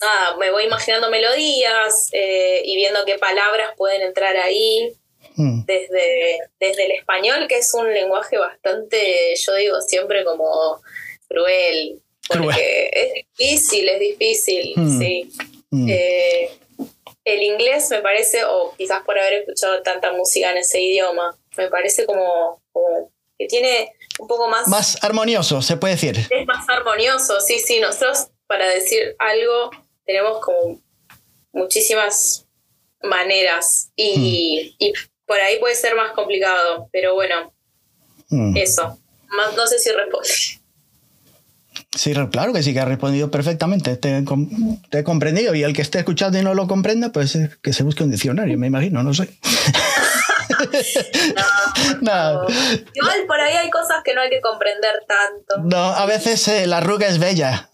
[0.00, 4.92] Nada, me voy imaginando melodías eh, y viendo qué palabras pueden entrar ahí.
[5.36, 5.64] Hmm.
[5.64, 10.80] Desde, desde el español, que es un lenguaje bastante, yo digo siempre como
[11.26, 14.98] cruel, porque es difícil, es difícil, hmm.
[15.00, 15.32] sí.
[15.88, 16.50] Eh,
[17.24, 21.68] el inglés me parece, o quizás por haber escuchado tanta música en ese idioma, me
[21.68, 22.62] parece como
[23.44, 24.66] que tiene un poco más...
[24.68, 26.18] Más armonioso, se puede decir.
[26.30, 27.78] Es más armonioso, sí, sí.
[27.80, 29.70] Nosotros para decir algo
[30.06, 30.80] tenemos como
[31.52, 32.46] muchísimas
[33.02, 35.26] maneras y, hmm.
[35.26, 37.52] por ahí puede ser más complicado, pero bueno,
[38.28, 38.56] hmm.
[38.56, 38.98] eso.
[39.56, 40.28] no sé si responde.
[41.96, 43.96] Sí, claro que sí, que ha respondido perfectamente.
[43.96, 47.72] Te, te, he comprendido y el que esté escuchando y no lo comprenda, pues que
[47.72, 49.28] se busque un diccionario, me imagino, no sé.
[52.00, 52.46] no,
[52.94, 55.62] Igual por ahí hay cosas que no hay que comprender tanto.
[55.64, 57.68] No, a veces eh, la arruga es bella.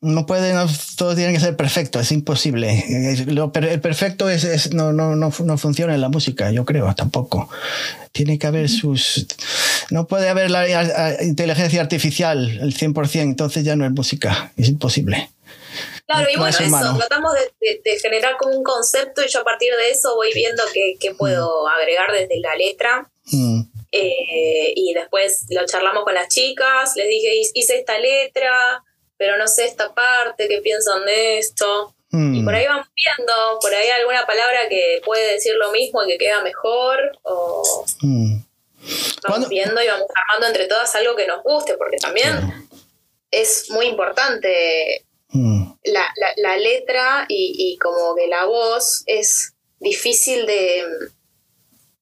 [0.00, 0.54] No puede,
[0.96, 2.84] todo tiene que ser perfecto, es imposible.
[2.88, 7.48] el perfecto es, no, no, no, no, funciona en la música, yo creo, tampoco.
[8.12, 9.26] Tiene que haber sus.
[9.90, 15.30] No puede haber la inteligencia artificial el 100%, entonces ya no es música, es imposible.
[16.06, 19.90] Claro, y bueno, eso, tratamos de, generar como un concepto y yo a partir de
[19.90, 21.68] eso voy viendo qué, puedo mm.
[21.68, 23.10] agregar desde la letra.
[23.26, 23.62] Mm.
[23.92, 28.84] Eh, y después lo charlamos con las chicas, les dije, hice esta letra,
[29.16, 31.94] pero no sé esta parte, qué piensan de esto.
[32.12, 32.56] Y por mm.
[32.56, 36.40] ahí vamos viendo, por ahí alguna palabra que puede decir lo mismo y que queda
[36.40, 37.84] mejor, o
[39.28, 42.68] vamos viendo y vamos armando entre todas algo que nos guste, porque también
[43.30, 50.82] es muy importante la, letra y, como que la voz es difícil de,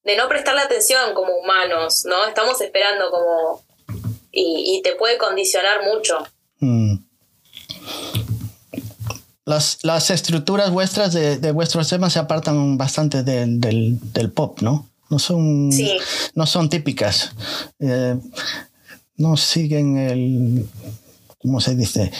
[0.03, 2.25] de no prestarle atención como humanos, ¿no?
[2.27, 3.63] Estamos esperando como...
[4.31, 6.25] y, te puede condicionar mucho.
[6.59, 6.95] Mm.
[9.45, 14.89] Las, las, estructuras vuestras de, de, vuestros temas se apartan bastante del, del, pop, ¿no?
[15.09, 15.69] no son,
[16.33, 17.31] no son típicas.
[17.79, 18.17] Eh,
[19.17, 20.67] no siguen el,
[21.37, 22.11] ¿cómo se dice?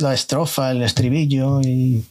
[0.00, 2.04] La estrofa, el estribillo y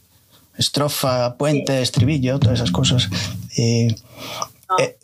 [0.57, 3.09] estrofa, puente, estribillo, todas esas cosas.
[3.57, 3.95] Eh,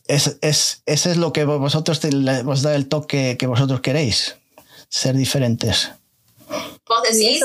[0.08, 2.00] es, es, ese es lo que vosotros
[2.46, 4.38] os da el toque que vosotros queréis,
[4.90, 5.92] ser diferentes.
[6.48, 7.44] ¿Vos decís?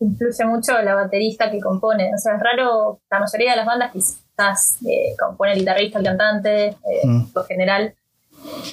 [0.00, 2.10] Influye mucho la baterista que compone.
[2.14, 6.04] O sea, es raro, la mayoría de las bandas quizás eh, compone el guitarrista, el
[6.04, 7.26] cantante, eh, mm.
[7.32, 7.94] por general.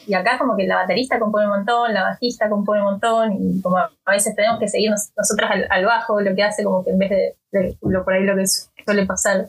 [0.08, 3.62] Y acá como que la baterista compone un montón, la bajista compone un montón, y
[3.62, 6.98] como a veces tenemos que seguir nosotras al, bajo, lo que hace como que en
[6.98, 7.10] vez
[7.52, 9.48] de, lo por ahí lo que suele pasar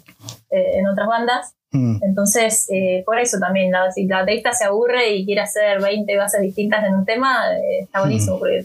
[0.50, 1.98] eh, en otras bandas, Mm.
[2.02, 6.16] Entonces, eh, por eso también, la, si la baterista se aburre y quiere hacer 20
[6.16, 8.38] bases distintas en un tema, eh, está buenísimo, mm.
[8.38, 8.64] porque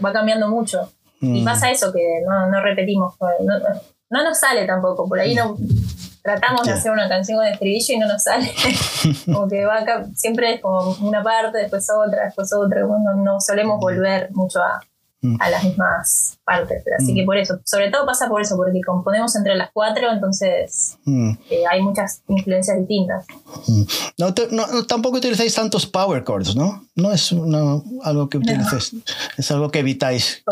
[0.00, 0.90] va, cambiando mucho.
[1.20, 1.44] Y mm.
[1.44, 3.58] pasa eso, que no, no repetimos, no,
[4.10, 5.56] no, nos sale tampoco, por ahí no
[6.22, 8.52] tratamos de hacer una canción con estribillo y no nos sale.
[9.26, 14.30] como que va siempre es como una parte, después otra, después otra, no solemos volver
[14.32, 14.80] mucho a,
[15.24, 15.36] Mm.
[15.38, 16.82] a las mismas partes.
[16.98, 17.26] Así que mm.
[17.26, 21.30] por eso, sobre todo pasa por eso, porque componemos entre las cuatro, entonces mm.
[21.48, 23.24] eh, hay muchas influencias distintas.
[24.18, 24.34] No,
[24.84, 26.88] tampoco utilizáis tantos power chords, ¿no?
[26.96, 27.32] No es
[28.02, 28.96] algo que utilices,
[29.38, 30.42] es algo que evitáis.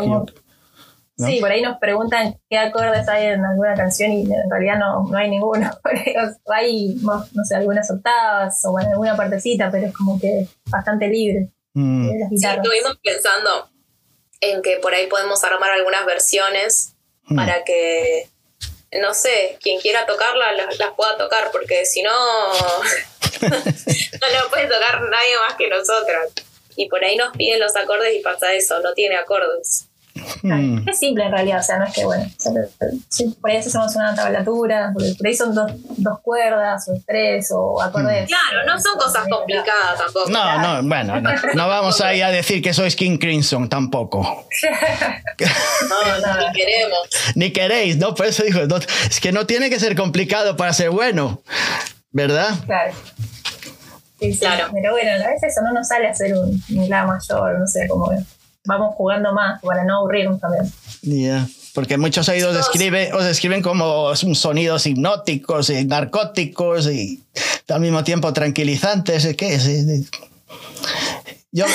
[1.27, 5.07] Sí, por ahí nos preguntan qué acordes hay en alguna canción y en realidad no,
[5.09, 5.69] no hay ninguno.
[6.47, 11.49] hay, no sé, algunas octavas o en alguna partecita, pero es como que bastante libre.
[11.73, 13.69] Sí, estuvimos pensando
[14.41, 17.35] en que por ahí podemos armar algunas versiones hmm.
[17.35, 18.27] para que,
[18.99, 22.11] no sé, quien quiera tocarla las, pueda tocar, porque si no,
[23.41, 26.31] no lo puede tocar nadie más que nosotras.
[26.75, 29.87] Y por ahí nos piden los acordes y pasa eso, no tiene acordes.
[30.43, 30.89] Mm.
[30.89, 32.25] Es simple en realidad, o sea, no es que, bueno,
[33.39, 38.23] por ahí hacemos una tablatura, por ahí son dos, dos cuerdas o tres o acordes.
[38.23, 38.27] Mm.
[38.27, 40.29] Claro, no son cosas complicadas tampoco.
[40.31, 41.21] No, no, bueno,
[41.53, 44.21] no, vamos ahí a decir que sois King Crimson tampoco.
[45.89, 46.99] no, no, ni queremos.
[47.35, 48.15] Ni queréis, ¿no?
[48.15, 48.61] Por eso digo,
[49.07, 51.43] es que no tiene que ser complicado para ser bueno,
[52.11, 52.49] ¿verdad?
[52.65, 52.93] Claro.
[54.19, 54.69] Sí, claro.
[54.73, 57.67] Pero bueno, a veces eso no nos sale a hacer un, un la mayor, no
[57.67, 58.11] sé cómo
[58.65, 60.71] vamos jugando más para no aburrirnos también.
[61.01, 61.47] Yeah.
[61.73, 67.23] Porque muchos oídos describen, os describen como sonidos hipnóticos y narcóticos y
[67.69, 69.35] al mismo tiempo tranquilizantes.
[69.37, 69.69] ¿Qué es?
[71.53, 71.65] Yo,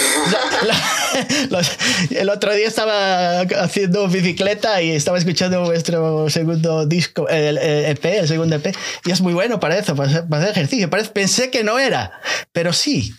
[2.10, 8.26] el otro día estaba haciendo bicicleta y estaba escuchando vuestro segundo disco, el, EP, el
[8.26, 8.74] segundo EP,
[9.04, 10.88] y es muy bueno para eso, para hacer, ejercicio.
[11.12, 12.10] pensé que no era,
[12.52, 13.12] pero sí,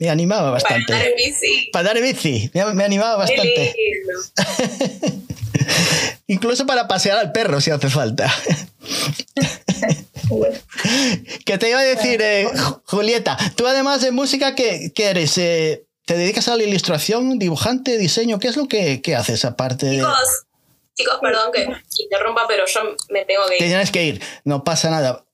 [0.00, 0.92] me animaba bastante.
[0.92, 1.70] Para dar bici.
[1.72, 3.72] Para dar bici, me, animaba bastante.
[6.26, 8.28] Incluso para pasear al perro si hace falta.
[11.44, 12.48] ¿Qué te iba a decir, eh,
[12.84, 13.36] Julieta?
[13.56, 15.38] Tú además de música, ¿qué, eres?
[15.38, 18.38] Eh, ¿Te dedicas a la ilustración, dibujante, diseño?
[18.38, 19.96] ¿Qué es lo que, haces aparte de...?
[19.96, 20.46] Chicos,
[20.94, 21.66] chicos, perdón que
[22.02, 23.64] interrumpa, pero yo me tengo que ir.
[23.64, 25.24] tienes que ir, no pasa nada.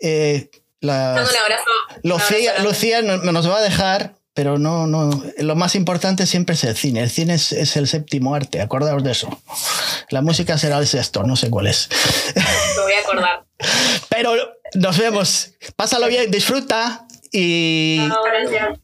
[0.00, 0.50] Eh,
[0.82, 1.70] un abrazo.
[2.02, 6.76] Lucía, Lucía nos va a dejar pero no, no, lo más importante siempre es el
[6.76, 7.02] cine.
[7.02, 9.28] El cine es, el séptimo arte, acordaos de eso.
[10.08, 11.88] La música será el sexto, no sé cuál es.
[12.34, 13.44] Me voy a acordar.
[14.08, 14.34] Pero
[14.74, 15.52] nos vemos.
[15.76, 18.00] Pásalo bien, disfruta y,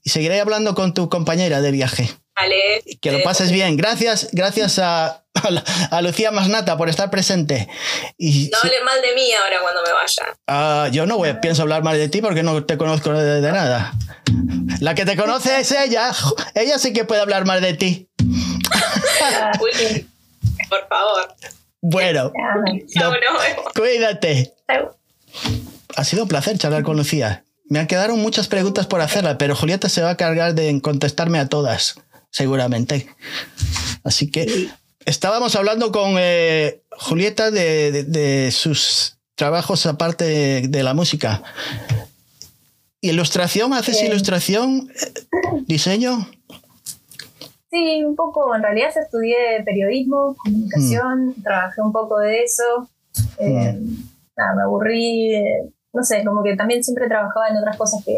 [0.03, 2.11] y seguiré hablando con tu compañera de viaje.
[2.37, 2.83] Vale.
[3.01, 3.79] Que lo pases bien.
[3.79, 5.25] Gracias, gracias a,
[5.91, 7.67] a, Lucía Masnata por estar presente.
[8.19, 10.37] Y, no hable mal de mí ahora cuando me vaya.
[10.47, 13.95] Ah, yo no voy, pienso hablar mal de ti porque no te conozco de, nada.
[14.81, 16.13] La que te conoce es ella.
[16.55, 18.09] Ella sí que puede hablar mal de ti.
[20.69, 21.35] por favor.
[21.89, 22.33] Bueno,
[23.77, 24.53] cuídate.
[25.95, 27.45] Ha sido un placer charlar con Lucía.
[27.69, 31.49] Me quedaron muchas preguntas por hacerla, pero Julieta se va a cargar de contestarme a
[31.49, 31.95] todas,
[32.33, 33.07] seguramente.
[34.03, 34.69] Así que
[35.05, 41.45] estábamos hablando con eh, Julieta de, sus trabajos aparte de, la música.
[43.01, 43.73] ¿Ilustración?
[43.75, 44.93] ¿Haces ilustración?
[45.67, 46.29] ¿Diseño?
[47.77, 48.57] Sí, un poco.
[48.57, 51.43] En realidad estudié periodismo, comunicación, mm.
[51.43, 52.89] trabajé un poco de eso.
[53.39, 53.97] Eh, mm.
[54.35, 55.35] nada, me aburrí.
[55.35, 58.15] Eh, no sé, como que también siempre trabajaba en otras cosas que,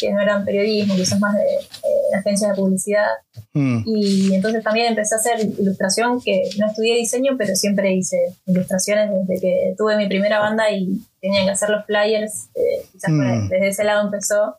[0.00, 3.08] que no eran periodismo, son más de eh, agencias de publicidad.
[3.52, 3.82] Mm.
[3.84, 9.10] Y entonces también empecé a hacer ilustración, que no estudié diseño, pero siempre hice ilustraciones
[9.10, 12.48] desde que tuve mi primera banda y tenía que hacer los flyers.
[12.54, 13.48] Eh, quizás mm.
[13.48, 14.56] desde ese lado empezó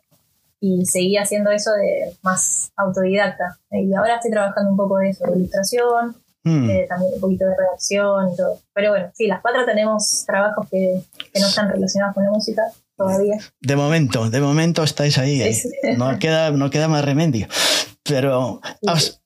[0.65, 3.57] y seguí haciendo eso de más autodidacta.
[3.71, 6.69] Y ahora estoy trabajando un poco de eso, de ilustración, Mm.
[6.69, 8.59] Eh, también un poquito de redacción y todo.
[8.71, 11.01] Pero bueno, sí, las cuatro tenemos trabajos que,
[11.33, 12.61] que no están relacionados con la música.
[12.95, 13.37] todavía.
[13.61, 15.41] De momento, de momento estáis ahí.
[15.41, 15.97] ¿eh?
[15.97, 17.47] No, queda, no queda más remedio.
[18.03, 18.61] Pero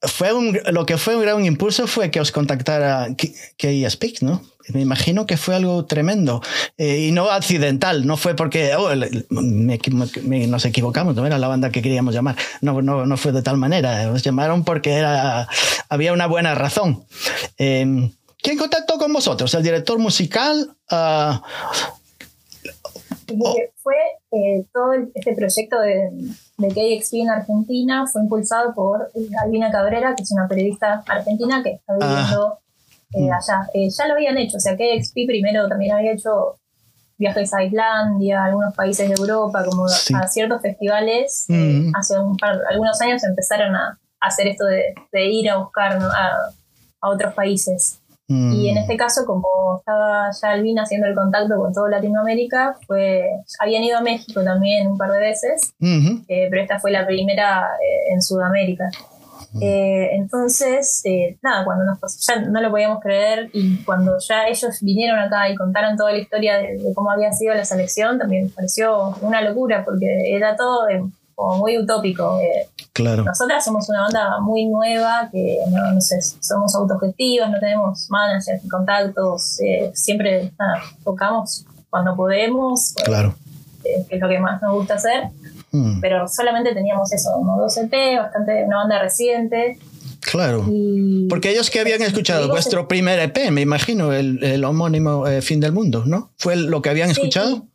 [0.01, 3.09] fue un, lo que fue un gran impulso fue que os contactara
[3.57, 4.41] que Speak, ¿no?
[4.73, 6.41] Me imagino que fue algo tremendo
[6.77, 8.89] eh, y no accidental, no fue porque oh,
[9.29, 13.57] nos equivocamos, no era la banda que queríamos llamar, no, no, no fue de tal
[13.57, 15.47] manera, nos llamaron porque era,
[15.89, 17.03] había una buena razón.
[17.57, 18.11] Eh,
[18.41, 19.53] ¿Quién contactó con vosotros?
[19.53, 20.75] ¿El director musical?
[20.91, 21.39] Uh,
[23.77, 23.95] fue
[24.31, 26.09] eh, todo este proyecto de,
[26.57, 29.11] de KXP en Argentina fue impulsado por
[29.41, 32.59] Albina Cabrera, que es una periodista argentina que está viviendo
[33.13, 33.67] eh, allá.
[33.73, 36.57] Eh, ya lo habían hecho, o sea, KXP primero también había hecho
[37.17, 41.45] viajes a Islandia, a algunos países de Europa, como a ciertos festivales.
[41.47, 41.91] Mm.
[41.95, 46.51] Hace un par, algunos años empezaron a, hacer esto de, ir a buscar a,
[47.01, 47.99] a otros países.
[48.31, 48.77] Y en mm.
[48.77, 53.23] este caso, como estaba ya Albina haciendo el contacto con toda Latinoamérica, fue,
[53.59, 57.71] habían ido a México también un par de veces, eh, pero esta fue la primera
[57.81, 58.91] eh, en Sudamérica.
[59.61, 61.03] Eh, entonces,
[61.41, 65.49] nada, cuando nos pasó, ya no lo podíamos creer y cuando ya ellos vinieron acá
[65.49, 69.41] y contaron toda la historia de, cómo había sido la selección, también me pareció una
[69.41, 70.87] locura porque era todo
[71.35, 72.37] como muy utópico.
[72.91, 73.23] Claro.
[73.23, 79.59] Nosotras somos una banda muy nueva, que no, sé, somos autogestivos, no tenemos managers, contactos,
[79.61, 80.51] eh, siempre
[81.03, 83.35] tocamos cuando podemos, claro.
[83.85, 85.29] Eh, que es lo que más nos gusta hacer.
[85.71, 85.99] Hmm.
[86.01, 89.77] Pero solamente teníamos eso, como dos EP, bastante una banda reciente.
[90.21, 90.65] Claro.
[91.29, 95.71] Porque ellos que habían escuchado vuestro primer EP, me imagino, el, homónimo eh, Fin del
[95.71, 96.31] Mundo, ¿no?
[96.37, 97.65] ¿Fue lo que habían escuchado?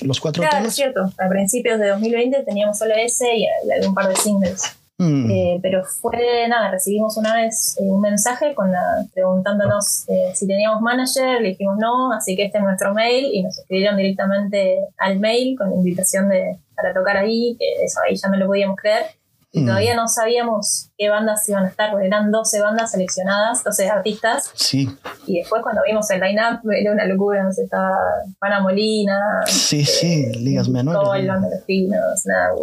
[0.00, 1.12] los cuatro claro, es cierto.
[1.18, 4.62] A principios de 2020 teníamos solo ese y, algún par de singles.
[4.98, 5.30] Mm.
[5.30, 10.46] Eh, pero fue nada, recibimos una vez eh, un mensaje con la, preguntándonos eh, si
[10.46, 14.78] teníamos manager, le dijimos no, así que este es nuestro mail y nos escribieron directamente
[14.98, 18.76] al mail con invitación de, para tocar ahí, que eso ahí ya no lo podíamos
[18.76, 19.06] creer
[19.54, 19.66] y mm.
[19.66, 24.50] todavía no sabíamos qué bandas iban a estar, porque eran 12 bandas seleccionadas, 12 artistas.
[24.54, 24.88] Sí.
[25.26, 27.94] Y después cuando vimos el line-up, era una locura, no sé, estaba
[28.38, 29.20] Pana Molina.
[29.46, 31.02] Sí, eh, sí, ligas menores.
[31.02, 32.54] Todo el de los Pinos, nada,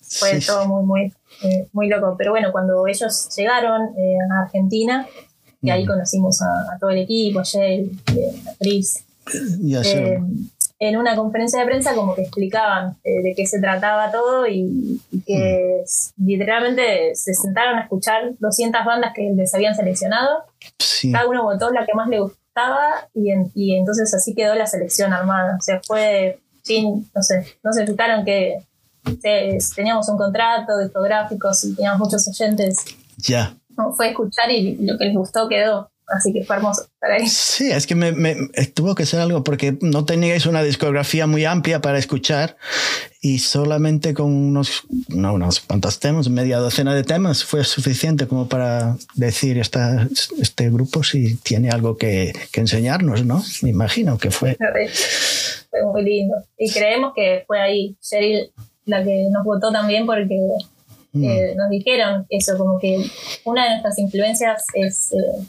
[0.00, 1.12] Fue todo muy, muy,
[1.42, 2.14] eh, muy loco.
[2.16, 5.06] Pero bueno, cuando ellos llegaron eh, a Argentina,
[5.60, 5.88] y ahí mm.
[5.88, 7.90] conocimos a, todo el equipo, a Jay,
[8.46, 9.04] a Chris.
[9.60, 10.18] Ya sé
[10.80, 15.00] en una conferencia de prensa como que explicaban eh, de qué se trataba todo y,
[15.26, 15.82] que
[16.16, 16.24] mm.
[16.24, 20.44] literalmente se sentaron a escuchar 200 bandas que les habían seleccionado.
[21.12, 25.12] Cada uno votó la que más le gustaba y, y entonces así quedó la selección
[25.12, 25.56] armada.
[25.58, 28.58] O sea, fue sin, no sé, no se fijaron que
[29.74, 32.84] teníamos un contrato discográficos y teníamos muchos oyentes.
[33.16, 33.54] Ya.
[33.76, 35.90] No, fue escuchar y lo que les gustó quedó.
[36.08, 37.28] Así que fue hermoso estar ahí.
[37.28, 38.34] Sí, es que me,
[38.74, 42.56] tuvo que ser algo porque no teníais una discografía muy amplia para escuchar
[43.20, 48.48] y solamente con unos, no, unos cuantos temas, media docena de temas, fue suficiente como
[48.48, 50.08] para decir esta,
[50.40, 53.42] este grupo si tiene algo que, que enseñarnos, ¿no?
[53.62, 54.56] Me imagino que fue.
[55.70, 56.36] Fue muy lindo.
[56.56, 58.50] Y creemos que fue ahí Cheryl
[58.86, 60.38] la que nos votó también porque
[61.12, 61.24] mm.
[61.24, 63.04] eh, nos dijeron eso, como que
[63.44, 65.46] una de nuestras influencias es eh,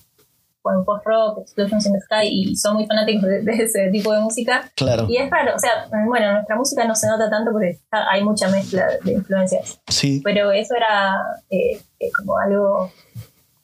[0.74, 4.70] con post-rock, Explosions in the Sky, y son muy fanáticos de, ese tipo de música.
[4.76, 5.06] Claro.
[5.10, 8.50] Y es raro, o sea, bueno, nuestra música no se nota tanto porque hay mucha
[8.50, 9.80] mezcla de influencias.
[9.88, 10.22] Sí.
[10.24, 11.16] Pero eso era
[11.50, 12.92] eh, eh, como algo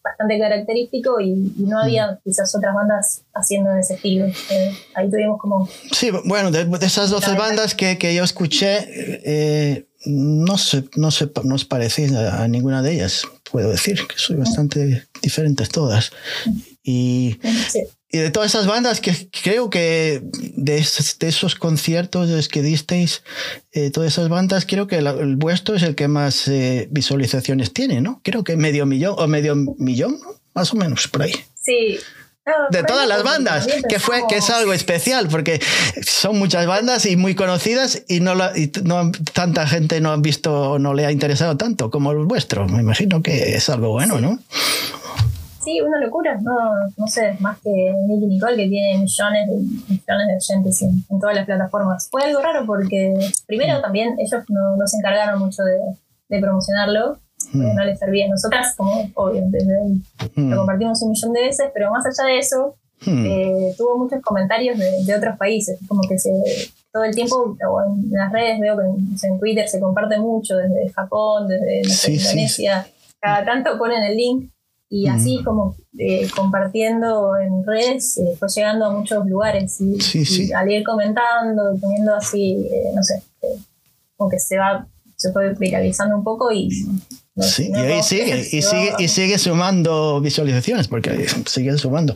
[0.04, 2.18] bastante característico y, no había mm.
[2.24, 4.26] quizás otras bandas haciendo de ese estilo.
[4.26, 5.68] Eh, ahí tuvimos como...
[5.92, 11.56] Sí, bueno, de, esas 12 bandas que, que, yo escuché, no, se, no, se, no
[11.56, 16.12] os parecía a ninguna de ellas, puedo decir, que soy bastante diferentes todas.
[16.84, 17.40] Y,
[18.16, 20.22] y de todas esas bandas que creo que
[20.56, 23.24] de, esos, conciertos que disteis,
[23.74, 28.00] eh, todas esas bandas, creo que el vuestro es el que más eh, visualizaciones tiene,
[28.00, 28.22] ¿no?
[28.24, 30.18] Creo que medio millón o medio millón,
[30.54, 31.34] más o menos por ahí.
[31.60, 31.98] Sí,
[32.70, 35.60] de todas las bandas, que fue que es algo especial porque
[36.06, 40.78] son muchas bandas y muy conocidas y no, y no tanta gente no ha visto
[40.78, 42.68] no le ha interesado tanto como el vuestro.
[42.68, 44.40] Me imagino que es algo bueno, ¿no?
[45.64, 46.54] Sí, una locura, no,
[46.96, 47.72] no sé, más que
[48.08, 52.08] Nicky Nicole que tiene millones de, millones de oyentes en, todas las plataformas.
[52.12, 53.16] Fue algo raro porque
[53.48, 55.80] primero también ellos no, no se encargaron mucho de,
[56.30, 57.18] de promocionarlo,
[57.54, 57.76] mm.
[57.76, 58.28] no les servía.
[58.28, 59.76] Nosotras, como obvio, desde
[60.36, 60.50] mm.
[60.50, 62.76] lo compartimos un millón de veces, pero más allá de eso,
[63.06, 63.26] mm.
[63.26, 66.32] eh, tuvo muchos comentarios de, de, otros países, como que se
[66.96, 70.90] todo el tiempo o en las redes veo que en, Twitter se comparte mucho desde
[70.94, 72.88] Japón, desde Indonesia,
[73.20, 74.50] cada tanto ponen el link
[74.90, 80.72] y así como eh, compartiendo en redes eh, fue llegando a muchos lugares y, al
[80.72, 83.22] ir comentando, teniendo así, eh, no sé,
[84.16, 84.88] como que se va,
[85.18, 86.70] se fue viralizando un poco y
[87.42, 92.16] sí, y ahí sigue, y sigue, y sigue sumando visualizaciones, porque sigue sumando.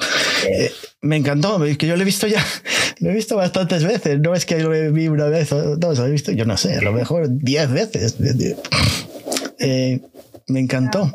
[1.01, 2.45] me encantó, que yo lo he visto ya,
[2.99, 6.11] lo he visto bastantes veces, no es que lo vi una vez, no, lo he
[6.11, 8.15] visto, yo no sé, a lo mejor diez veces.
[10.47, 11.13] me encantó.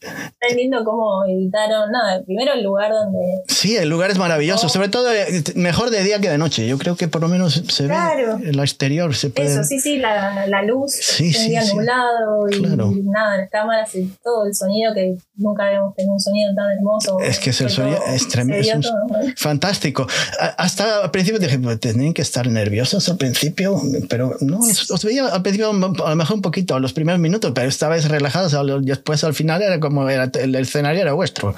[0.00, 1.90] Está lindo cómo editaron.
[1.90, 3.18] No, primero el lugar donde.
[3.48, 4.68] Sí, el lugar es maravilloso.
[4.68, 6.66] Sobre todo, eh, mejor de día que de noche.
[6.66, 7.94] Yo creo que por lo menos se ve
[8.42, 9.14] en la exterior.
[9.14, 9.52] Se puede...
[9.52, 10.92] Eso, sí, sí, la, la luz.
[10.92, 15.94] Sí, un día nublado y, nada, las cámaras y todo el sonido que nunca habíamos
[15.94, 17.18] tenido un sonido tan hermoso.
[17.20, 18.88] Es que es el sonido es tremendo.
[19.36, 20.06] fantástico.
[20.58, 25.26] Hasta al principio dije, pues, tenían que estar nerviosos al principio, pero no, os, veía
[25.26, 28.56] al principio a lo mejor un poquito, a los primeros minutos, pero estabais relajados.
[28.84, 31.54] Después al final era como era, el, escenario era vuestro.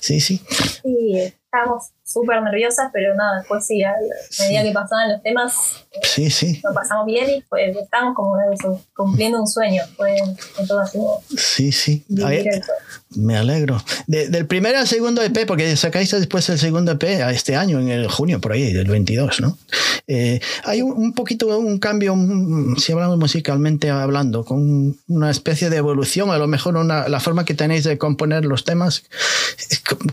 [0.00, 0.40] Sí, sí.
[0.82, 3.94] Sí, estábamos súper nerviosas, pero nada, después sí, a
[4.40, 6.60] medida que pasaban los temas, sí, sí.
[6.64, 8.36] lo pasamos bien y pues estábamos como
[8.94, 9.82] cumpliendo un sueño.
[9.96, 10.16] Fue,
[10.66, 10.98] todo así.
[11.36, 12.04] Sí, sí.
[13.14, 13.82] me alegro.
[14.06, 17.88] del primer al segundo EP, porque sacáis después el segundo EP a este año, en
[17.88, 19.58] el junio, por ahí, del 22, ¿no?
[20.06, 22.16] Eh, hay un, poquito un cambio,
[22.78, 27.44] si hablamos musicalmente hablando, con una especie de evolución, a lo mejor una, la forma
[27.44, 29.04] que tenéis de componer los temas,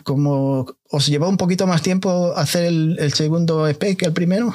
[0.04, 1.89] como os llevó un poquito más tiempo
[2.36, 4.54] hacer el, segundo EP que el primero.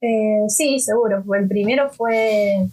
[0.00, 1.22] Eh, sí, seguro.
[1.34, 2.68] El primero fue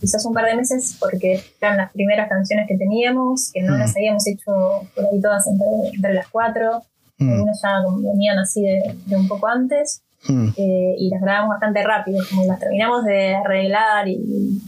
[0.00, 3.90] quizás un par de meses porque eran las primeras canciones que teníamos, que no las
[3.94, 3.98] mm.
[3.98, 4.52] habíamos hecho
[4.94, 6.82] por ahí todas entre, las cuatro.
[7.18, 7.32] Mm.
[7.32, 10.02] Algunas ya venían así de, un poco antes.
[10.28, 10.48] Mm.
[10.56, 14.60] Eh, y las grabamos bastante rápido, como las terminamos de arreglar y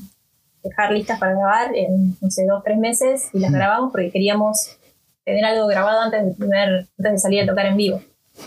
[0.63, 4.79] dejar listas para grabar en, no sé, dos, tres meses y las grabamos porque queríamos
[5.31, 8.01] tener algo grabado antes de, primer, antes de salir a tocar en vivo.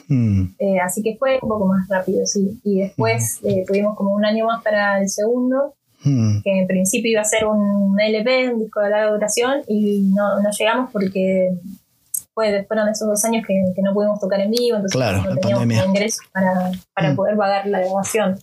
[0.07, 0.43] Mm.
[0.59, 2.59] Eh, así que fue un poco más rápido, sí.
[2.63, 3.47] Y después mm.
[3.47, 6.41] eh, tuvimos como un año más para el segundo, mm.
[6.41, 10.41] que en principio iba a ser un LP, un disco de larga duración, y no,
[10.41, 11.53] no llegamos porque
[12.34, 15.86] fue, fueron esos dos años que, que, no pudimos tocar en vivo, entonces no teníamos
[15.88, 18.39] ingresos para, para poder pagar la grabación.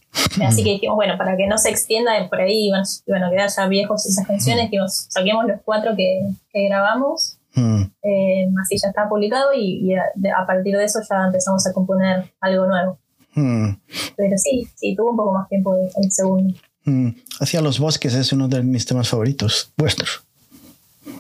[0.47, 3.67] Así que dijimos, bueno, para que no se extienda por ahí, y bueno, que ya
[3.67, 6.21] viejos esas canciones, que saquemos los cuatro que,
[6.53, 7.83] que grabamos Mm.
[8.03, 12.67] Eh, así ya está publicado y, a, partir de eso ya empezamos a componer algo
[12.67, 12.99] nuevo.
[13.35, 13.71] Mm.
[14.17, 16.55] Pero sí, sí, tuvo un poco más tiempo el segundo.
[16.85, 17.11] Mm.
[17.41, 20.25] Hacia los bosques es uno de mis temas favoritos vuestros.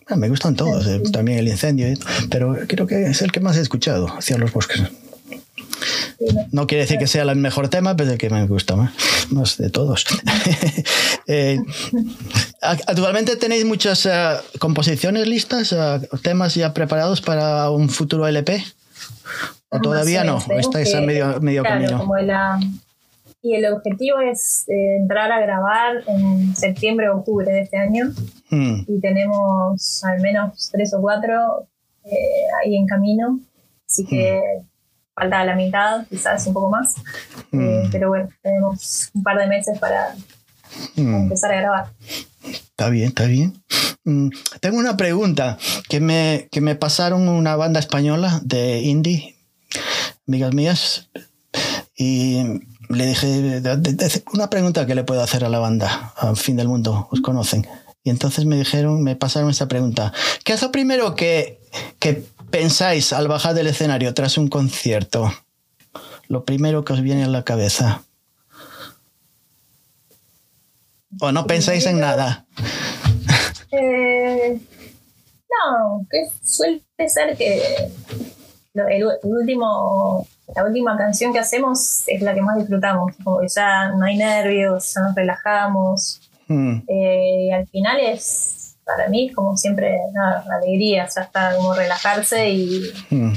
[0.07, 1.87] Ah, me gustan todos, eh, también el incendio,
[2.31, 4.83] pero creo que es el que más he escuchado, hacia los bosques.
[6.53, 9.71] No quiere decir que sea el mejor tema, pero el que me gusta más, de
[9.71, 10.07] todos.
[11.33, 11.61] Eh,
[12.61, 14.11] actualmente tenéis muchas eh,
[14.59, 18.65] composiciones listas, eh, temas ya preparados para un futuro LP.
[19.69, 20.43] ¿O todavía no?
[20.59, 22.05] ¿Estáis en medio, medio camino?
[23.43, 28.13] y el objetivo es entrar a grabar en septiembre o octubre de este año.
[28.51, 28.81] Hmm.
[28.89, 31.69] Y tenemos al menos tres o cuatro
[32.65, 33.39] ahí en camino.
[33.87, 34.70] Así que hmm
[35.15, 36.95] falta la mitad, quizás un poco más.
[37.53, 37.91] Eh, mm.
[37.91, 40.15] pero bueno, tenemos un par de meses para
[40.97, 41.15] mm.
[41.23, 41.87] empezar a grabar.
[42.45, 43.63] Está bien, está bien.
[44.05, 44.31] Mm,
[44.61, 45.59] tengo una pregunta
[45.89, 49.37] que me, que me pasaron una banda española de indie,
[50.27, 51.11] amigas mías,
[51.97, 53.63] y le dije,
[54.33, 57.67] una pregunta que le puedo hacer a la banda, al fin del mundo, os conocen.
[58.03, 60.13] Y entonces me dijeron, me pasaron esa pregunta.
[60.45, 61.61] ¿Qué es lo primero que,
[61.99, 65.33] que pensáis al bajar del escenario tras un concierto?
[66.29, 68.03] Lo primero que os viene a la cabeza.
[71.21, 72.47] ¿O no pensáis en nada?
[73.73, 74.59] Eh,
[75.49, 77.89] no, que suele ser que
[78.75, 80.27] el, último,
[80.57, 83.15] la última canción que hacemos es la que más disfrutamos.
[83.23, 86.21] Como ya no hay nervios, ya nos relajamos.
[86.49, 86.79] Hmm.
[86.89, 88.60] Eh, y al final es
[88.97, 93.33] para mí como siempre nada, alegría, ya está como relajarse y mm.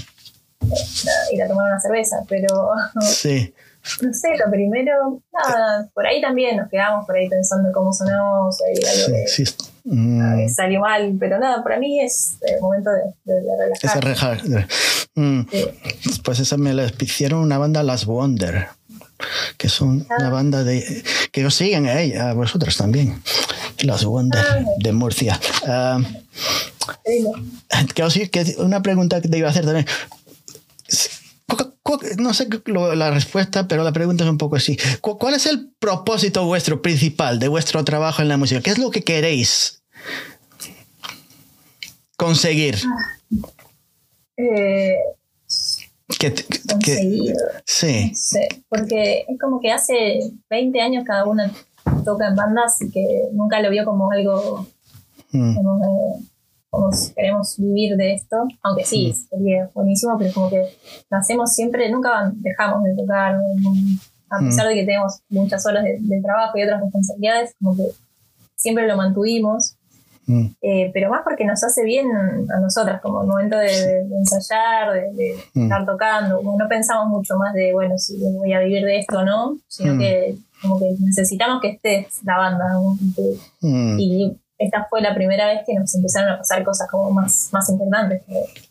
[1.34, 2.48] ir a tomar una cerveza, pero
[3.02, 3.54] sí.
[4.02, 8.58] no sé, lo primero, nada, por ahí también nos quedamos por ahí pensando cómo sonamos,
[8.62, 9.44] algo sí,
[9.84, 10.50] mm.
[10.50, 14.42] salió mal, pero nada, para mí es el momento de, de, relajar.
[15.16, 15.42] Mm.
[16.24, 18.68] Pues esa me la hicieron una banda Las Wonder
[19.58, 20.30] que son una ah.
[20.30, 23.22] banda de que os siguen eh, a vosotros también
[23.82, 24.64] las Wonder ah.
[24.78, 26.04] de Murcia uh,
[28.32, 29.86] que una pregunta que te iba a hacer también
[32.18, 34.78] no sé la respuesta, pero la pregunta es un poco así.
[35.02, 38.62] ¿Cuál es el propósito vuestro principal de vuestro trabajo en la música?
[38.62, 39.84] ¿Qué es lo que queréis
[42.18, 42.78] conseguir?
[44.38, 44.96] Eh,
[46.20, 46.34] que,
[46.70, 47.36] conseguir.
[47.66, 48.10] sí.
[48.10, 50.20] No sé, porque es como que hace
[50.50, 51.44] 20 años cada uno
[52.06, 54.66] toca en bandas y que nunca lo vio como algo
[55.32, 55.56] Mm.
[55.56, 56.20] como,
[56.70, 59.28] como si queremos vivir de esto, aunque sí, Mm.
[59.30, 60.64] sería buenísimo, pero como que
[61.10, 63.98] lo hacemos siempre, nunca dejamos de tocar, mm,
[64.30, 64.46] a Mm.
[64.46, 67.84] pesar de que tenemos muchas horas de, de trabajo y otras responsabilidades, como que
[68.56, 69.76] siempre lo mantuvimos,
[70.26, 70.46] Mm.
[70.62, 72.06] eh, pero más porque nos hace bien
[72.56, 75.64] a nosotras, como el momento de, de- de ensayar, de, Mm.
[75.64, 79.20] estar tocando, como no pensamos mucho más de, bueno, si voy a vivir de esto
[79.20, 80.00] o no, sino Mm.
[80.00, 82.66] que como que necesitamos que esté la banda,
[83.62, 84.00] Mm.
[84.00, 87.70] y esta fue la primera vez que nos empezaron a pasar cosas como más, más
[87.70, 88.24] importantes,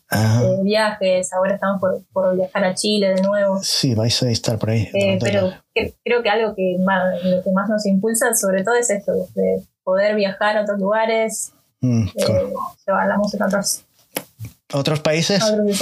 [0.09, 0.43] Ajá.
[0.43, 4.57] eh, viajes, ahora estamos por, por viajar a Chile de nuevo, Sí, vais a estar
[4.57, 4.89] por ahí.
[4.93, 8.75] eh, pero que- creo que algo que más, lo que más nos impulsa sobre todo
[8.75, 12.07] es esto, de poder viajar a otros lugares, Mm.
[12.15, 12.53] eh,
[12.87, 13.83] llevar la música a otros,
[14.73, 15.41] ¿Otros países?
[15.43, 15.77] a otros.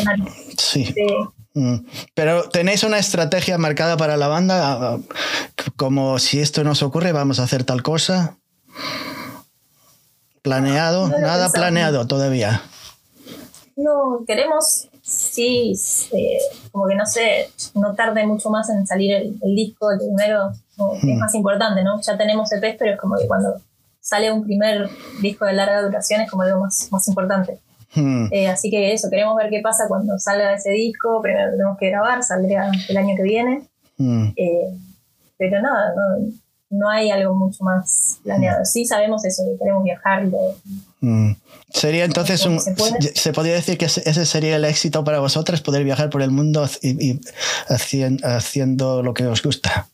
[0.58, 0.86] Sí.
[0.86, 0.94] Sí.
[1.54, 1.86] Mm.
[2.14, 4.98] Pero tenéis una estrategia marcada para la banda,
[5.76, 8.38] como si esto nos ocurre, vamos a hacer tal cosa.
[10.42, 11.08] ¿Planeado?
[11.08, 11.52] No lo Nada pensamos.
[11.54, 12.62] planeado todavía.
[13.76, 15.74] No, queremos, sí,
[16.14, 16.38] eh,
[16.72, 20.52] como que no sé, no tarde mucho más en salir el, el disco, el primero,
[21.02, 21.20] que es Mm.
[21.20, 22.02] más importante, ¿no?
[22.02, 23.62] Ya tenemos EPs, pero es como que cuando
[24.00, 24.90] sale un primer
[25.22, 27.60] disco de larga duración es como algo más, más importante.
[27.96, 28.28] Mm.
[28.32, 31.90] Eh, así que eso, queremos ver qué pasa cuando salga ese disco, primero tenemos que
[31.90, 33.64] grabar, saldría el año que viene,
[33.98, 34.28] Mm.
[34.36, 34.78] eh,
[35.38, 36.32] pero nada, no,
[36.70, 38.64] no hay algo mucho más planeado.
[38.66, 40.56] Sí sabemos eso, que queremos viajar, lo-
[41.04, 41.32] Mm.
[41.74, 42.60] Sería entonces un.
[42.60, 42.76] ¿Se?
[43.16, 46.70] Se podría decir que ese sería el éxito para vosotras, poder viajar por el mundo
[46.84, 47.20] y, y
[47.70, 49.88] hacien- haciendo lo que os gusta.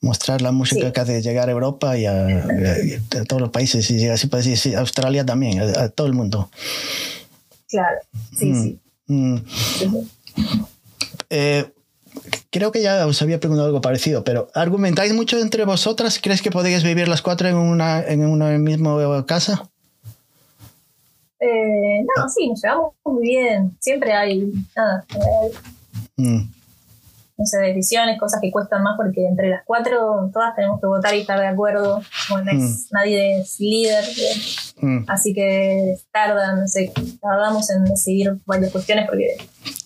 [0.00, 0.92] Mostrar la música Sí.
[0.92, 4.28] que hace llegar a Europa y a, a todos los países, y así
[4.76, 6.50] Australia también, a, a todo el mundo.
[7.68, 7.98] Claro,
[8.38, 8.62] sí, Mm.
[8.62, 8.80] sí.
[9.06, 9.36] Mm.
[11.30, 11.70] Eh,
[12.50, 16.18] creo que ya os había preguntado algo parecido, pero ¿argumentáis mucho entre vosotras?
[16.22, 19.68] ¿Crees que podéis vivir las cuatro en una, en una misma casa?
[21.40, 23.76] Eh, no, sí, nos llevamos muy bien.
[23.80, 25.52] Siempre hay, nada, eh,
[26.16, 26.42] Mm.
[27.36, 31.14] No sé, decisiones, cosas que cuestan más porque entre las cuatro todas tenemos que votar
[31.14, 32.00] y estar de acuerdo.
[32.30, 34.04] Bueno, no es- nadie es líder,
[34.80, 35.04] Mm.
[35.08, 39.36] así que tardan, no sé, tardamos en decidir varias cuestiones porque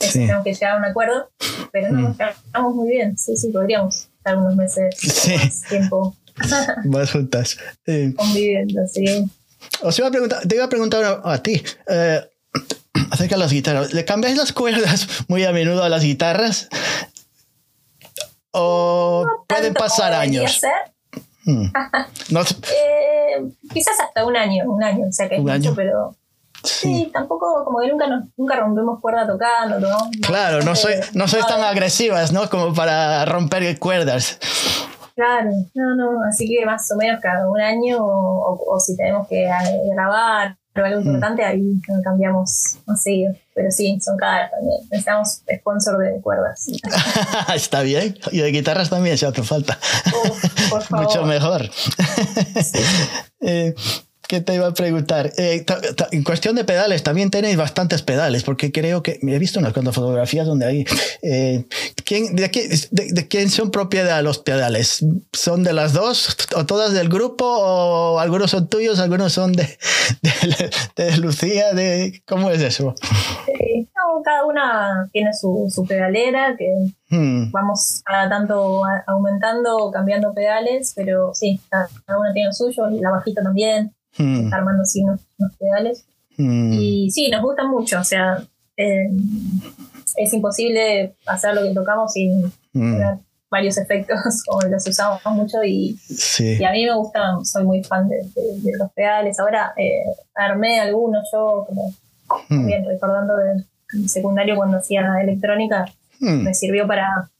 [0.00, 0.20] Sí.
[0.20, 1.30] tenemos que llegar a un acuerdo,
[1.72, 2.02] pero no, Mm.
[2.04, 3.16] nos llevamos muy bien.
[3.18, 5.34] Sí, sí, podríamos estar unos meses Sí.
[5.36, 6.14] más tiempo
[6.84, 7.56] Más juntas.
[7.86, 9.04] Eh, conviviendo, sí.
[9.82, 12.20] os iba a preguntar, te iba a preguntar a, a ti eh,
[13.10, 13.92] acerca de las guitarras.
[13.92, 16.68] ¿Le cambiáis las cuerdas muy a menudo a las guitarras?
[18.60, 20.52] ¿O pueden Tanto pasar años?
[20.58, 20.72] ser.
[21.44, 21.66] Mm.
[22.30, 23.42] No, Eh,
[23.72, 25.72] quizás hasta un año, un año, o sea que es mucho, año.
[25.74, 26.14] pero
[26.62, 26.94] sí.
[27.04, 29.96] sí, tampoco, como que nunca, nos, nunca rompemos cuerda tocando, ¿no?
[30.26, 32.50] Claro, no, soy, no sois tan agresivas, ¿no?
[32.50, 34.38] Como para romper cuerdas.
[35.14, 38.96] Claro, no, no, así que más o menos cada un año, o, o- o si
[38.96, 39.50] tenemos que eh,
[39.92, 40.86] grabar o Mm.
[40.86, 41.62] algo importante, ahí
[42.04, 43.34] cambiamos más seguido.
[43.54, 44.78] Pero sí, son cada también.
[44.90, 46.66] Necesitamos sponsor de cuerdas.
[47.54, 48.16] Está bien.
[48.30, 49.78] Y de guitarras también, si hace falta.
[50.24, 51.06] Uf, por favor.
[51.06, 51.68] Mucho mejor.
[53.40, 53.72] Eh,
[54.28, 55.32] ¿Qué te iba a preguntar?
[55.38, 55.64] Eh,
[56.12, 59.94] en cuestión de pedales, también tenéis bastantes pedales, porque creo que he visto unas cuantas
[59.94, 60.84] fotografías donde hay.
[61.22, 61.64] eh,
[62.04, 65.04] ¿quién, de, qué- de- de quién son propiedad los pedales?
[65.32, 67.46] ¿Son de las dos o todas del grupo?
[67.46, 69.66] ¿O algunos son tuyos, algunos son de,
[70.22, 70.70] de,
[71.04, 71.72] de Lucía?
[71.72, 72.94] De, ¿Cómo es eso?
[73.46, 76.66] Sí, no, cada una tiene su, su pedalera, que
[77.10, 82.48] Hmm, vamos cada tanto a- aumentando o cambiando pedales, pero sí, cada cada una tiene
[82.48, 84.50] lo suyo, la bajita también, hmm,
[84.82, 86.04] así unos, unos pedales.
[86.36, 88.38] hmm, Y sí, nos gustan mucho, o sea,
[88.76, 89.08] eh,
[90.16, 93.14] es imposible hacer lo que tocamos sin hmm, tener
[93.50, 96.56] varios efectos, como los usamos mucho y, sí.
[96.60, 99.38] y a mí me gustan, soy muy fan de, de- de los pedales.
[99.40, 100.02] Ahora eh,
[100.34, 101.92] armé algunos yo, como
[102.50, 105.86] Hmm, bien recordando del secundario cuando hacía electrónica,
[106.20, 107.30] me sirvió para,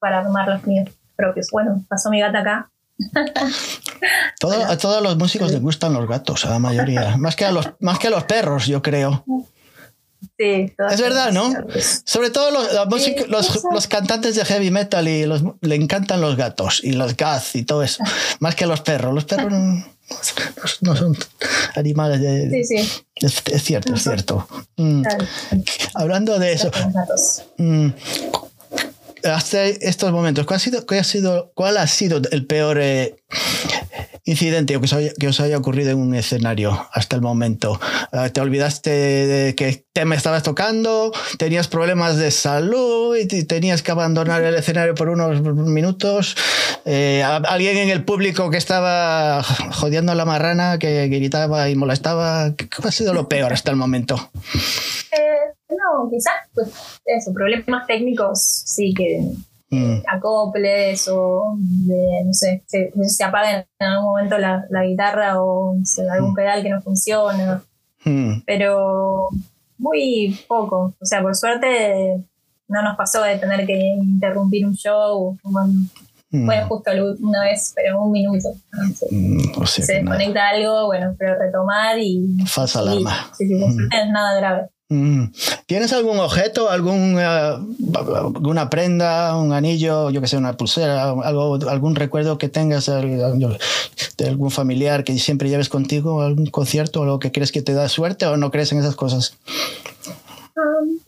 [0.00, 1.46] para armar los míos propios.
[1.52, 2.68] Bueno, pasó mi gata acá.
[4.40, 7.16] Todo- a todos los músicos les gustan los gatos, a la mayoría.
[7.16, 9.24] Más que a los, más que a los perros, yo creo.
[10.38, 11.52] Sí, Es verdad, ¿no?
[12.04, 15.74] Sobre todo los, la música- Sí, los, los cantantes de heavy metal y los, le
[15.76, 18.02] encantan los gatos y los gatos y todo eso.
[18.40, 19.14] Más que a los perros.
[19.14, 19.84] Los perros no,
[20.80, 21.16] no son
[21.76, 22.50] animales de...
[22.64, 24.48] Sí, sí, Es, es cierto, es cierto.
[24.76, 25.02] Mm.
[25.94, 26.70] Hablando de eso,
[27.58, 27.88] mm,
[29.24, 33.16] hasta estos momentos, ¿cuál ha sido, cuál ha sido, cuál ha sido el peor eh,
[34.24, 37.78] incidente que os, haya, que os haya ocurrido en un escenario hasta el momento.
[38.10, 41.12] Ah, ¿Te olvidaste de qué tema estabas tocando?
[41.38, 46.36] ¿Tenías problemas de salud y tenías que abandonar el escenario por unos minutos?
[46.86, 52.54] Eh, ¿Alguien en el público que estaba jodiendo a la marrana, que gritaba y molestaba?
[52.56, 54.30] ¿Qué ha sido lo peor hasta el momento?
[56.10, 59.20] Quizás, pues eso, problemas técnicos sí que
[59.70, 60.02] mm.
[60.06, 65.76] acoples o no sé, se, se apaga en algún momento la, guitarra o
[66.10, 66.34] algún mm.
[66.34, 67.62] pedal que no funciona.
[68.04, 68.42] Mm.
[68.46, 69.28] Pero
[69.78, 70.94] muy poco.
[71.00, 72.24] O sea, por suerte
[72.68, 75.38] no nos pasó de tener que interrumpir un show.
[76.30, 76.90] Bueno, justo
[77.20, 78.48] una vez, pero un minuto.
[79.66, 82.38] se desconecta algo, bueno, pero retomar y.
[82.46, 83.30] Falsa alarma.
[83.38, 84.68] Sí, sí, es nada grave.
[84.90, 85.32] Mm.
[85.66, 91.54] ¿Tienes algún objeto, algún, eh, alguna prenda, un anillo, yo que sé, una pulsera, algo,
[91.68, 93.58] algún recuerdo que tengas de
[94.26, 98.26] algún familiar que siempre lleves contigo, algún concierto, algo que crees que te da suerte
[98.26, 99.38] o no crees en esas cosas?
[100.56, 100.98] Um,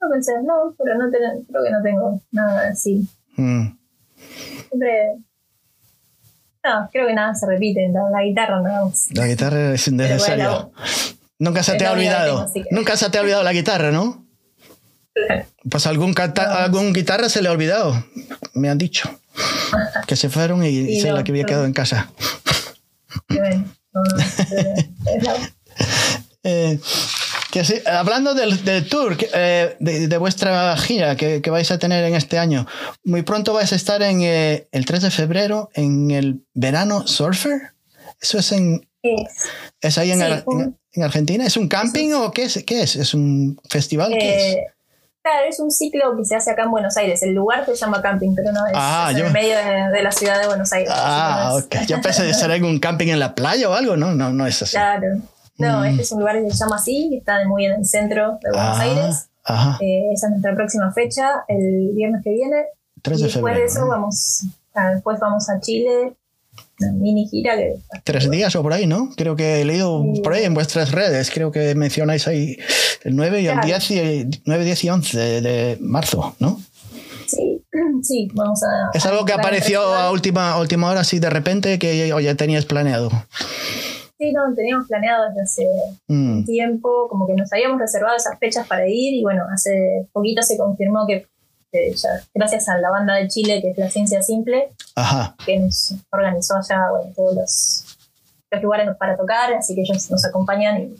[0.00, 3.06] no, pensé, no, pero no creo que no tengo nada así.
[3.36, 3.76] Mm.
[4.68, 5.18] Siempre
[6.64, 9.08] no, creo que nada se repite, la, guitarra nada más.
[9.14, 10.68] La guitarra es innecesaria.
[11.38, 12.50] Nunca se te ha olvidado.
[12.70, 14.26] Nunca se te ha olvidado la guitarra, ¿no?
[15.70, 18.04] Pues algún, algún guitarra se le ha olvidado,
[18.54, 19.10] me han dicho.
[20.06, 22.10] Que se fueron y, se la que había quedado en casa.
[26.44, 26.78] eh,
[27.50, 32.66] que hablando del, tour, eh, de, vuestra gira que, vais a tener en este año,
[33.04, 37.72] muy pronto vais a estar en eh, el 3 de febrero en el verano surfer.
[38.20, 38.88] Eso es en.
[39.80, 41.44] Es, ahí en, en Argentina?
[41.44, 42.62] ¿Es un camping o qué es?
[42.64, 42.96] ¿Qué es?
[42.96, 44.12] ¿Es un festival?
[44.12, 44.42] ¿Qué es?
[44.54, 44.66] Eh,
[45.22, 47.22] claro, es un ciclo que se hace acá en Buenos Aires.
[47.22, 50.46] El lugar se llama camping, pero no es, ah, en medio de, la ciudad de
[50.46, 50.90] Buenos Aires.
[50.94, 51.86] Ah, ok.
[51.86, 54.14] Yo pensé de ser algún camping en la playa o algo, ¿no?
[54.14, 54.72] No, no es así.
[54.72, 55.18] Claro.
[55.58, 55.84] No, mm.
[55.86, 58.78] este es un lugar que se llama así, está muy en el centro de Buenos
[58.78, 59.28] ah, Aires.
[59.44, 59.78] Ajá.
[59.80, 62.64] Eh, esa es nuestra próxima fecha, el viernes que viene.
[63.02, 64.44] 3 de y después de eso vamos,
[64.92, 66.14] después vamos a Chile
[66.80, 67.76] una mini gira que...
[68.04, 69.10] Tres días o por ahí, ¿no?
[69.16, 72.56] Creo que he leído por ahí en vuestras redes, creo que mencionáis ahí
[73.04, 76.60] el 9 y el 10 y, 9, 10 y 11 de marzo, ¿no?
[77.26, 77.62] Sí,
[78.02, 78.96] sí, vamos a...
[78.96, 83.10] ¿Es algo que apareció a última, última hora así de repente que ya tenías planeado?
[84.18, 85.66] Sí, no, teníamos planeado desde hace
[86.08, 86.44] mm.
[86.44, 90.56] tiempo, como que nos habíamos reservado esas fechas para ir y bueno, hace poquito se
[90.56, 91.26] confirmó que
[92.34, 94.70] gracias a la banda de Chile, que es La Ciencia Simple,
[95.44, 96.80] que nos organizó allá
[97.14, 97.84] todos los,
[98.62, 100.96] lugares para tocar, así que ellos nos acompañan y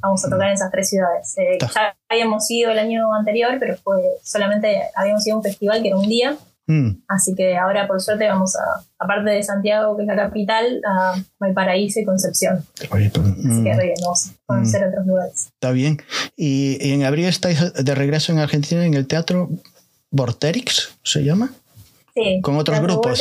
[0.00, 1.34] vamos a tocar en esas tres ciudades.
[1.38, 5.82] Eh, ya habíamos ido el año anterior, pero fue solamente habíamos ido a un festival
[5.82, 6.36] que era un día.
[6.66, 7.02] Mm.
[7.08, 11.16] Así que ahora, por suerte, vamos a, aparte de Santiago, que es la capital, a
[11.38, 12.64] Valparaíso y Concepción.
[12.78, 14.02] Así que mm.
[14.02, 14.88] vamos a conocer mm.
[14.88, 15.46] otros lugares.
[15.54, 16.00] Está bien.
[16.36, 19.48] Y, y, en abril estáis de regreso en Argentina en el teatro
[20.10, 21.52] Vorterix, ¿se llama?
[22.14, 22.40] Sí.
[22.42, 23.20] Con otros grupos.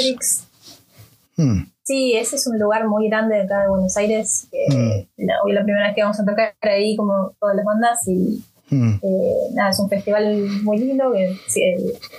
[1.37, 1.63] Hmm.
[1.83, 4.47] Sí, ese es un lugar muy grande de acá de Buenos Aires.
[4.67, 5.25] Hmm.
[5.43, 8.99] hoy la primera vez que vamos a tocar ahí como todas las bandas y hmm.
[9.01, 11.37] eh, nada, es un festival muy lindo que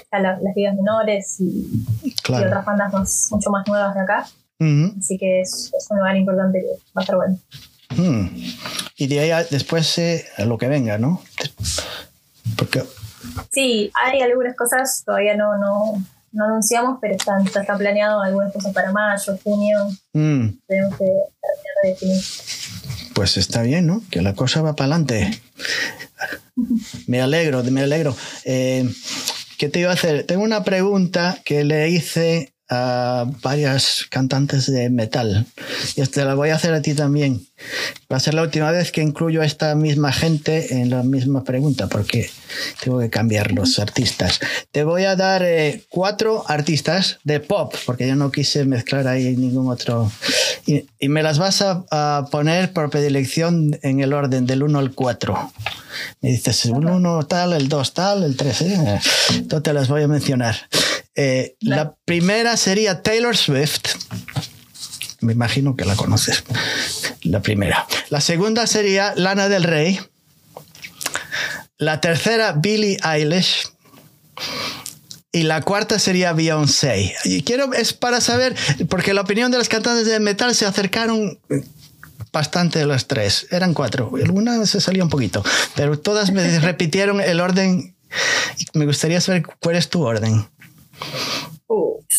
[0.02, 1.84] están las, ligas menores y,
[2.28, 4.26] otras bandas mucho más nuevas de acá.
[4.98, 7.38] Así que es, un lugar importante que va a estar bueno.
[8.96, 11.22] Y de ahí después eh, lo que venga, ¿no?
[12.56, 12.82] Porque
[13.50, 16.02] Sí, hay algunas cosas, todavía no, no,
[16.32, 19.88] no anunciamos, pero están, está, planeado algunas cosas para mayo, junio.
[20.12, 20.48] Mm.
[20.66, 21.12] Tenemos que
[21.84, 22.22] definir.
[23.14, 24.02] Pues está bien, ¿no?
[24.10, 25.40] Que la cosa va para adelante.
[27.06, 28.16] me alegro, me alegro.
[28.44, 28.88] Eh,
[29.58, 30.24] ¿Qué te iba a hacer?
[30.24, 35.44] Tengo una pregunta que le hice a varias cantantes de metal.
[35.96, 37.44] Y te la voy a hacer a ti también.
[38.10, 41.42] Va a ser la última vez que incluyo a esta misma gente en la misma
[41.42, 42.30] pregunta, porque
[42.82, 44.38] tengo que cambiar los artistas.
[44.70, 49.36] Te voy a dar eh, cuatro artistas de pop, porque yo no quise mezclar ahí
[49.36, 50.10] ningún otro.
[50.66, 55.52] Y, me las vas a, poner por predilección en el orden del 1 al 4.
[56.20, 58.60] Me dices, el 1 tal, el 2 tal, el 3.
[58.62, 59.00] ¿eh?
[59.30, 60.56] Entonces te las voy a mencionar.
[61.22, 63.82] Eh, la primera sería Taylor Swift.
[65.20, 66.44] Me imagino que la conoces.
[67.20, 67.86] La primera.
[68.08, 70.00] La segunda sería Lana del Rey.
[71.76, 73.68] La tercera, Billie Eilish.
[75.30, 77.14] Y la cuarta sería Beyoncé.
[77.24, 78.56] Y quiero, es para saber,
[78.88, 81.38] porque la opinión de las cantantes de metal se acercaron
[82.32, 83.46] bastante de las tres.
[83.50, 84.10] Eran cuatro.
[84.14, 85.44] Alguna se salió un poquito.
[85.76, 87.94] Pero todas me repitieron el orden.
[88.72, 90.48] Me gustaría saber cuál es tu orden.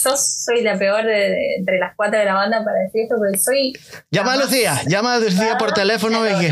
[0.04, 3.38] Yo soy la peor de, entre las cuatro de la banda para decir esto, porque
[3.38, 3.74] soy.
[4.10, 6.52] Llama a Lucía, llama a Lucía por teléfono y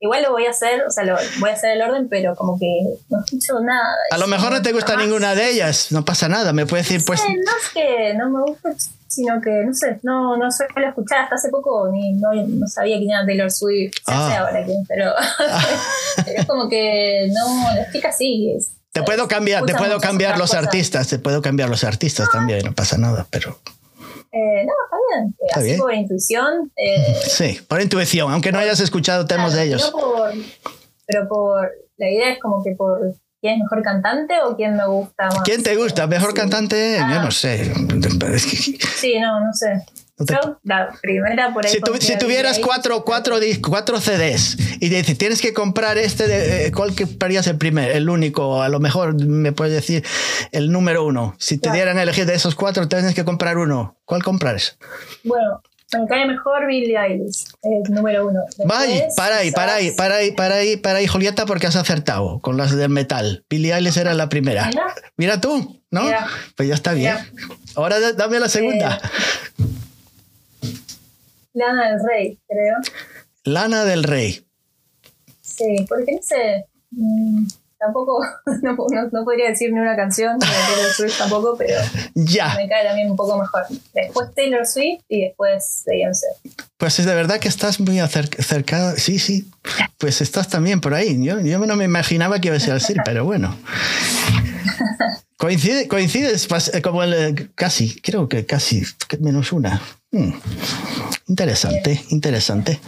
[0.00, 2.56] Igual lo voy a hacer, o sea, lo, voy a hacer el orden, pero como
[2.56, 2.66] que
[3.08, 3.96] no escucho nada.
[4.12, 7.04] A lo mejor no te gusta ninguna de ellas, no pasa nada, me puedes decir,
[7.04, 7.20] pues.
[7.24, 8.74] no es que no me gusta,
[9.08, 12.98] sino que, no sé, no, no suelo escuchar hasta hace poco, ni no, no sabía
[12.98, 14.38] quién era Taylor Swift, ah.
[14.38, 15.12] ahora quién, pero,
[16.24, 18.56] pero es como que no, la chica sí.
[18.92, 22.74] Te puedo cambiar, te puedo cambiar los artistas, te puedo cambiar los artistas también, no
[22.74, 23.58] pasa nada, pero.
[24.30, 25.34] Eh, no, está bien.
[25.40, 26.72] Eh, así por intuición.
[26.76, 29.92] Eh, sí, por intuición, aunque no hayas escuchado temas de ellos.
[31.06, 31.70] pero por.
[31.96, 33.00] La idea es como que por
[33.40, 35.42] quién es mejor cantante o quién me gusta más.
[35.42, 36.06] ¿Quién te gusta?
[36.06, 36.96] ¿Mejor cantante?
[36.98, 37.30] Yo no ah.
[37.30, 37.72] sé.
[38.96, 39.84] Sí, no, no sé
[40.64, 45.96] la primera por ahí si, tuvieras cuatro, cuatro, cuatro CDs y dices, tienes que comprar
[45.98, 47.92] este, de, eh, ¿cuál comprarías el primer?
[47.92, 50.04] El único, a lo mejor me puedes decir
[50.50, 51.34] el número uno.
[51.38, 53.96] Si te dieran a elegir de esos cuatro, tienes que comprar uno.
[54.04, 54.78] ¿Cuál compras?
[55.22, 55.62] Bueno,
[55.92, 58.40] me cae mejor Billie Eilish, el número uno.
[58.64, 62.40] Vaya, para ahí, para ahí, para ahí, para ahí, para ahí, Julieta, porque has acertado
[62.40, 63.44] con las del metal.
[63.48, 64.70] Billie Eilish era la primera.
[65.16, 66.02] Mira, tú, ¿no?
[66.56, 67.16] Pues ya está bien.
[67.74, 69.00] Ahora dame la segunda.
[69.58, 69.64] Eh,
[71.58, 72.76] Lana del Rey, creo.
[73.44, 74.46] Lana del Rey.
[75.42, 76.66] Sí, porque no sé.
[76.92, 77.46] Mm,
[77.78, 78.20] tampoco,
[78.62, 78.76] no,
[79.24, 81.74] podría decir ni una canción, Taylor Swift tampoco, pero
[82.14, 82.54] ya.
[82.54, 83.64] me cae también un poco mejor.
[83.92, 86.26] Después Taylor Swift y después Beyoncé.
[86.76, 89.50] Pues es de verdad que estás muy cerca, sí, sí,
[89.98, 91.22] pues estás también por ahí.
[91.24, 93.56] Yo, yo no me imaginaba que iba a ser así, pero bueno.
[95.38, 98.82] Coincide, coincides eh, como el, eh, casi, creo que casi,
[99.20, 99.80] menos una.
[100.10, 100.32] Hmm.
[101.28, 102.80] Interesante, interesante.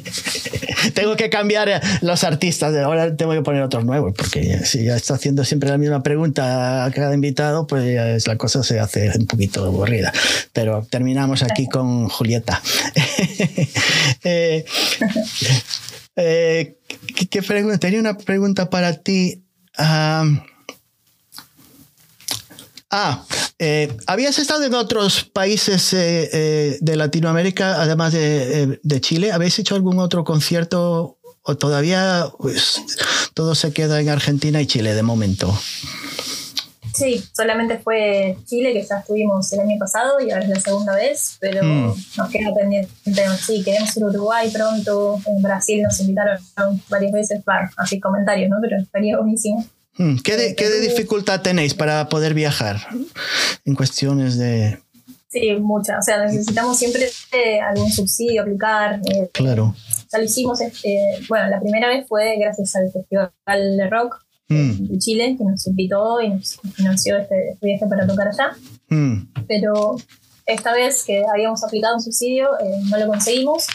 [0.94, 4.96] tengo que cambiar eh, los artistas, ahora tengo que poner otros nuevos, porque si ya
[4.96, 9.26] está haciendo siempre la misma pregunta a cada invitado, pues la cosa se hace un
[9.26, 10.12] poquito aburrida.
[10.52, 12.60] Pero terminamos aquí con Julieta.
[14.22, 14.66] ¿qué,
[17.46, 17.78] pregunta?
[17.78, 19.42] Tenía una pregunta para ti.
[22.90, 23.24] Ah,
[23.60, 29.30] eh, ¿habías estado en otros países eh, eh, de Latinoamérica, además de, Chile?
[29.30, 32.82] ¿Habéis hecho algún otro concierto o todavía pues,
[33.32, 35.56] todo se queda en Argentina y Chile de momento?
[36.92, 40.96] Sí, solamente fue Chile, que ya estuvimos el año pasado y ahora es la segunda
[40.96, 41.94] vez, pero mm.
[42.16, 42.90] nos queda pendiente.
[43.38, 46.40] Sí, queremos ir a Uruguay pronto, en Brasil nos invitaron
[46.88, 48.56] varias veces, para así comentarios, ¿no?
[48.60, 49.64] Pero estaría buenísimo.
[49.98, 52.78] Mm, ¿Qué, de, ¿Qué de dificultad tenéis para poder viajar
[53.64, 54.78] en cuestiones de...?
[55.28, 55.98] Sí, mucha.
[55.98, 59.00] O sea, necesitamos siempre eh, algún subsidio aplicar.
[59.06, 59.76] Eh, claro.
[60.12, 64.16] Ya lo hicimos, este, bueno, la primera vez fue gracias al Festival de Rock
[64.48, 64.88] mm.
[64.88, 68.56] de Chile, que nos invitó y nos financió este viaje para tocar allá.
[68.88, 69.28] Mm.
[69.46, 69.96] Pero
[70.46, 73.66] esta vez que habíamos aplicado un subsidio, eh, no lo conseguimos.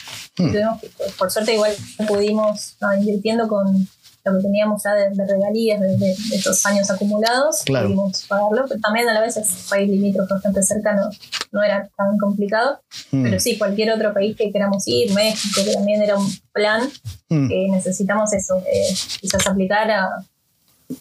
[1.18, 1.72] por suerte, igual
[2.06, 3.88] pudimos, invirtiendo con
[4.26, 9.14] lo que teníamos ya de, regalías de, estos años acumulados, pudimos pagarlo, pero también a
[9.14, 11.10] la vez es país limítrofe bastante cercano,
[11.52, 12.80] no era tan complicado,
[13.12, 13.24] mm.
[13.24, 16.90] pero sí, cualquier otro país que queramos ir, México, que también era un plan,
[17.30, 17.48] mm.
[17.50, 20.10] que necesitamos eso, eh, quizás aplicar a,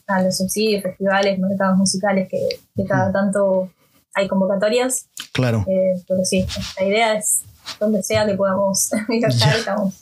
[0.06, 2.40] a, los subsidios, festivales, mercados musicales, que,
[2.76, 3.12] que cada mm.
[3.12, 3.70] tanto
[4.14, 5.08] hay convocatorias.
[5.32, 5.64] Claro.
[5.66, 6.46] Eh, pero sí,
[6.78, 7.42] la idea es
[7.80, 9.94] donde sea que podamos viajar, estamos,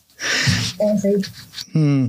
[1.05, 2.09] ahí.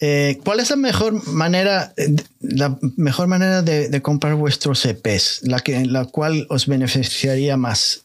[0.00, 5.40] Eh, ¿Cuál es la mejor manera, eh, la mejor manera de, comprar vuestros EPs?
[5.44, 8.02] La, que, la cual os beneficiaría más.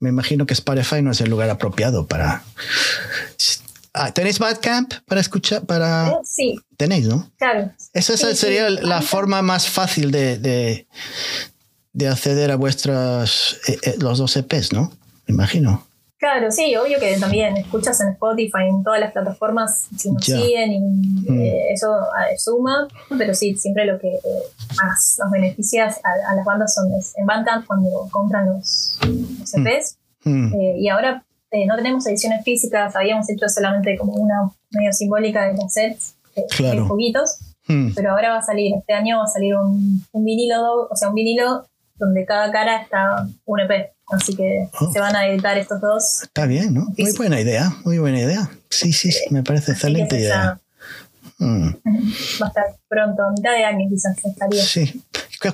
[0.00, 2.42] Me imagino que Spotify no es el lugar apropiado para.
[3.92, 5.64] Ah, ¿Tenéis Badcamp para escuchar?
[5.64, 6.08] Para...
[6.08, 6.60] Eh, sí.
[6.76, 7.30] Tenéis, ¿no?
[7.36, 7.72] Claro.
[7.92, 13.60] Esa sería la forma más fácil de, de, acceder a vuestros
[13.98, 14.92] los dos EPs, ¿no?
[15.26, 15.86] Me imagino.
[16.18, 20.72] Claro, sí, obvio que también escuchas en Spotify, en todas las plataformas, si nos siguen,
[20.72, 21.40] y mm.
[21.40, 24.42] eh, eso ah, suma, pero sí, siempre lo que eh,
[24.82, 28.98] más nos beneficia a, las bandas son en Bandcamp cuando compran los,
[29.44, 29.96] CPs.
[30.24, 30.30] Mm.
[30.30, 30.54] Mm.
[30.54, 31.24] Eh, y ahora
[31.66, 36.16] no tenemos ediciones físicas, habíamos hecho solamente como una medio simbólica de los sets,
[36.56, 36.88] claro.
[36.88, 37.38] poquitos,
[37.94, 41.10] pero ahora va a salir, este año va a salir un, un vinilo, o sea,
[41.10, 41.64] un vinilo
[41.94, 43.92] donde cada cara está un EP.
[44.10, 44.90] Así que oh.
[44.92, 46.22] se van a editar estos dos.
[46.22, 46.86] Está bien, ¿no?
[46.96, 48.50] Muy buena idea, muy buena idea.
[48.70, 50.58] Sí, sí, sí me parece excelente idea.
[51.38, 51.68] Mm.
[52.40, 54.62] Va a estar pronto, mitad de año quizás estaría.
[54.62, 55.02] Sí.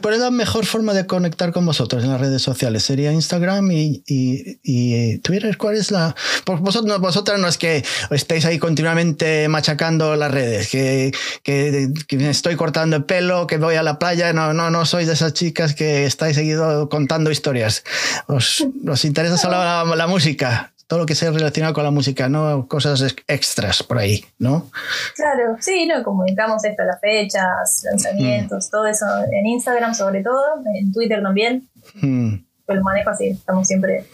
[0.01, 2.85] ¿Cuál es la mejor forma de conectar con vosotros en las redes sociales?
[2.85, 5.59] ¿Sería Instagram y, y, Twitter?
[5.59, 6.14] ¿Cuál es la...?
[6.47, 11.12] Vosotros, vosotras no es que estéis ahí continuamente machacando las redes, que,
[11.43, 14.32] que, me estoy cortando el pelo, que voy a la playa.
[14.32, 17.85] No, no, no sois de esas chicas que estáis seguido contando historias.
[18.26, 19.57] Os, os interesa solo
[19.97, 24.24] la música todo lo que sea relacionado con la música, no cosas extras por ahí,
[24.39, 24.70] ¿no?
[25.14, 28.70] Claro, sí, no comunicamos esto, las fechas, lanzamientos, mm.
[28.70, 30.43] todo eso en Instagram sobre todo,
[30.74, 31.68] en Twitter también.
[31.95, 32.37] Mm.
[32.66, 34.07] Pues lo manejo así, estamos siempre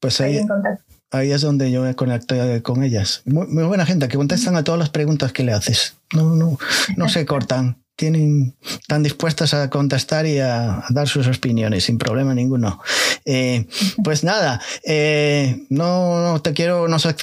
[0.00, 0.84] pues ahí, en contacto.
[1.10, 3.22] Ahí es donde yo me conecto con ellas.
[3.24, 5.96] Muy, muy, buena gente que contestan a todas las preguntas que le haces.
[6.14, 6.58] No, no,
[6.96, 12.32] no se cortan tienen, están dispuestas a contestar y a, dar sus opiniones sin problema
[12.32, 12.80] ninguno.
[13.24, 13.66] Eh,
[14.04, 17.16] pues nada, eh, no, te quiero, no sé,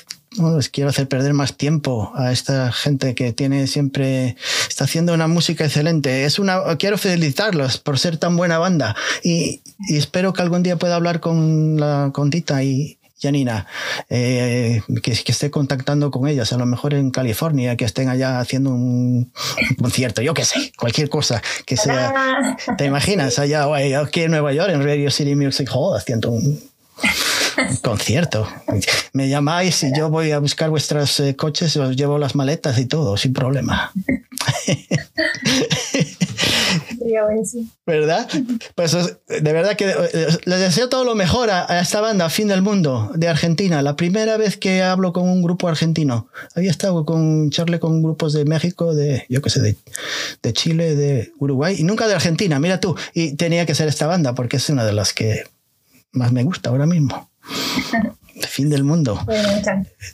[0.57, 4.35] les quiero hacer perder más tiempo a esta gente que tiene siempre
[4.67, 6.25] está haciendo una música excelente.
[6.25, 10.75] Es una quiero felicitarlos por ser tan buena banda y, y espero que algún día
[10.75, 13.65] pueda hablar con la con Tita y, Janina,
[14.09, 18.71] eh, que, esté contactando con ellas, a lo mejor en California, que estén allá haciendo
[18.71, 19.31] un,
[19.79, 22.57] concierto, yo qué sé, cualquier cosa que sea.
[22.77, 23.39] ¿Te imaginas?
[23.39, 23.67] Allá
[23.99, 26.59] aquí en Nueva York, en Radio City Music Hall, haciendo un,
[27.81, 28.47] concierto.
[29.13, 32.77] Me llamáis y yo voy a buscar vuestros eh, coches y os llevo las maletas
[32.77, 33.91] y todo, sin problema.
[37.85, 38.27] ¿Verdad?
[38.75, 42.61] Pues de verdad que eh, les deseo todo lo mejor a, esta banda, Fin del
[42.61, 43.81] Mundo, de Argentina.
[43.81, 46.27] La primera vez que hablo con un grupo argentino.
[46.55, 49.75] Había estado con charle con grupos de México, de, yo qué sé, de,
[50.41, 52.95] de Chile, de Uruguay, y nunca de Argentina, mira tú.
[53.13, 55.43] Y tenía que ser esta banda, porque es una de las que
[56.11, 57.29] más me gusta ahora mismo.
[58.41, 59.25] fin del mundo.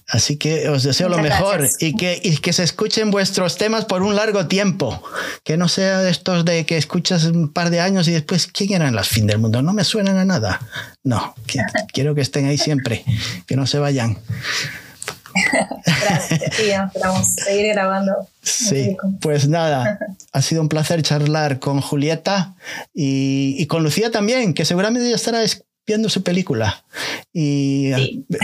[0.07, 4.03] Así que os deseo lo mejor y que, y que se escuchen vuestros temas por
[4.03, 5.01] un largo tiempo.
[5.43, 8.74] Que no sea de estos de que escuchas un par de años y después, ¿quién
[8.74, 9.61] eran las fin del mundo?
[9.61, 10.59] No me suenan a nada.
[11.03, 11.34] No,
[11.93, 13.03] quiero que estén ahí siempre,
[13.47, 14.17] que no se vayan.
[15.86, 18.28] Gracias, sí, esperamos seguir grabando.
[18.41, 19.99] Sí, pues nada,
[20.32, 22.55] ha sido un placer charlar con Julieta
[22.93, 25.41] y, y, con Lucía también, que seguramente ya estará
[25.86, 26.84] viendo su película
[27.34, 27.91] y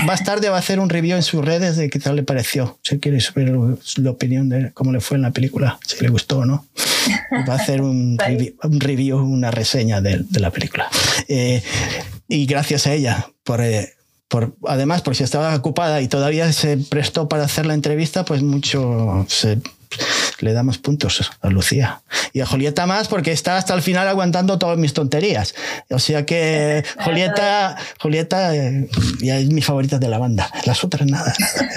[0.06, 2.80] más tarde va a hacer un review en sus redes de qué tal le pareció.
[2.84, 3.54] Si quiere saber
[3.98, 6.66] la opinión de cómo le fue en la película, si le gustó o no.
[7.48, 8.18] Va a hacer un,
[8.80, 10.90] review, una reseña de, la película.
[11.28, 11.62] Eh,
[12.28, 13.62] y gracias a ella por...
[13.62, 13.94] Eh,
[14.30, 18.44] por, además, por si estaba ocupada y todavía se prestó para hacer la entrevista, pues
[18.44, 19.60] mucho se
[20.40, 22.02] le damos puntos a Lucía.
[22.34, 25.56] Y a Julieta más porque está hasta el final aguantando todas mis tonterías.
[25.90, 28.88] O sea que Julieta, Julieta eh,
[29.20, 30.52] ya es mi favorita de la banda.
[30.66, 31.34] Las otras nada,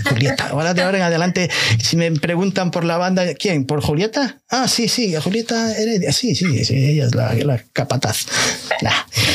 [0.09, 0.49] Julieta.
[0.51, 1.51] Ahora de ahora en adelante,
[1.83, 3.65] si me preguntan por la banda, ¿quién?
[3.67, 4.39] ¿Por Julieta?
[4.51, 6.13] Ah, sí, sí, Julieta Heredia.
[6.13, 8.27] Sí, sí, sí, ella es la, la capataz.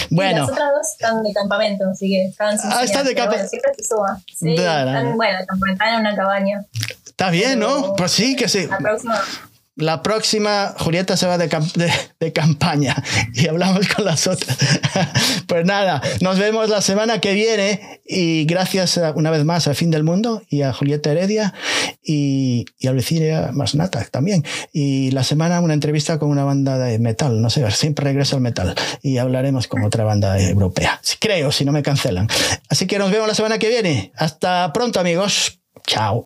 [0.10, 0.42] Bueno.
[0.42, 3.50] las otras dos están de campamento, así que están Ah, están de campamento.
[3.98, 6.66] Bueno, Sí, están, bueno, están en una cabaña.
[7.06, 7.94] Está bien, ¿no?
[7.96, 8.65] Pues sí, que sí.
[8.70, 9.22] La próxima.
[9.78, 11.50] La próxima, Julieta se va de,
[12.20, 12.96] de, campaña
[13.34, 14.58] y hablamos con las otras.
[15.48, 19.92] pues nada, nos vemos la semana que viene y gracias una vez más al Fin
[19.92, 21.54] del Mundo y a Julieta Heredia
[22.02, 24.46] y, y a Lucía Masnata también.
[24.72, 28.42] Y la semana una entrevista con una banda de metal, no sé, siempre regreso al
[28.44, 31.02] metal y hablaremos con otra banda europea.
[31.20, 32.30] Creo, si no me cancelan.
[32.70, 34.14] Así que nos vemos la semana que viene.
[34.16, 35.60] Hasta pronto amigos.
[35.86, 36.24] Chao.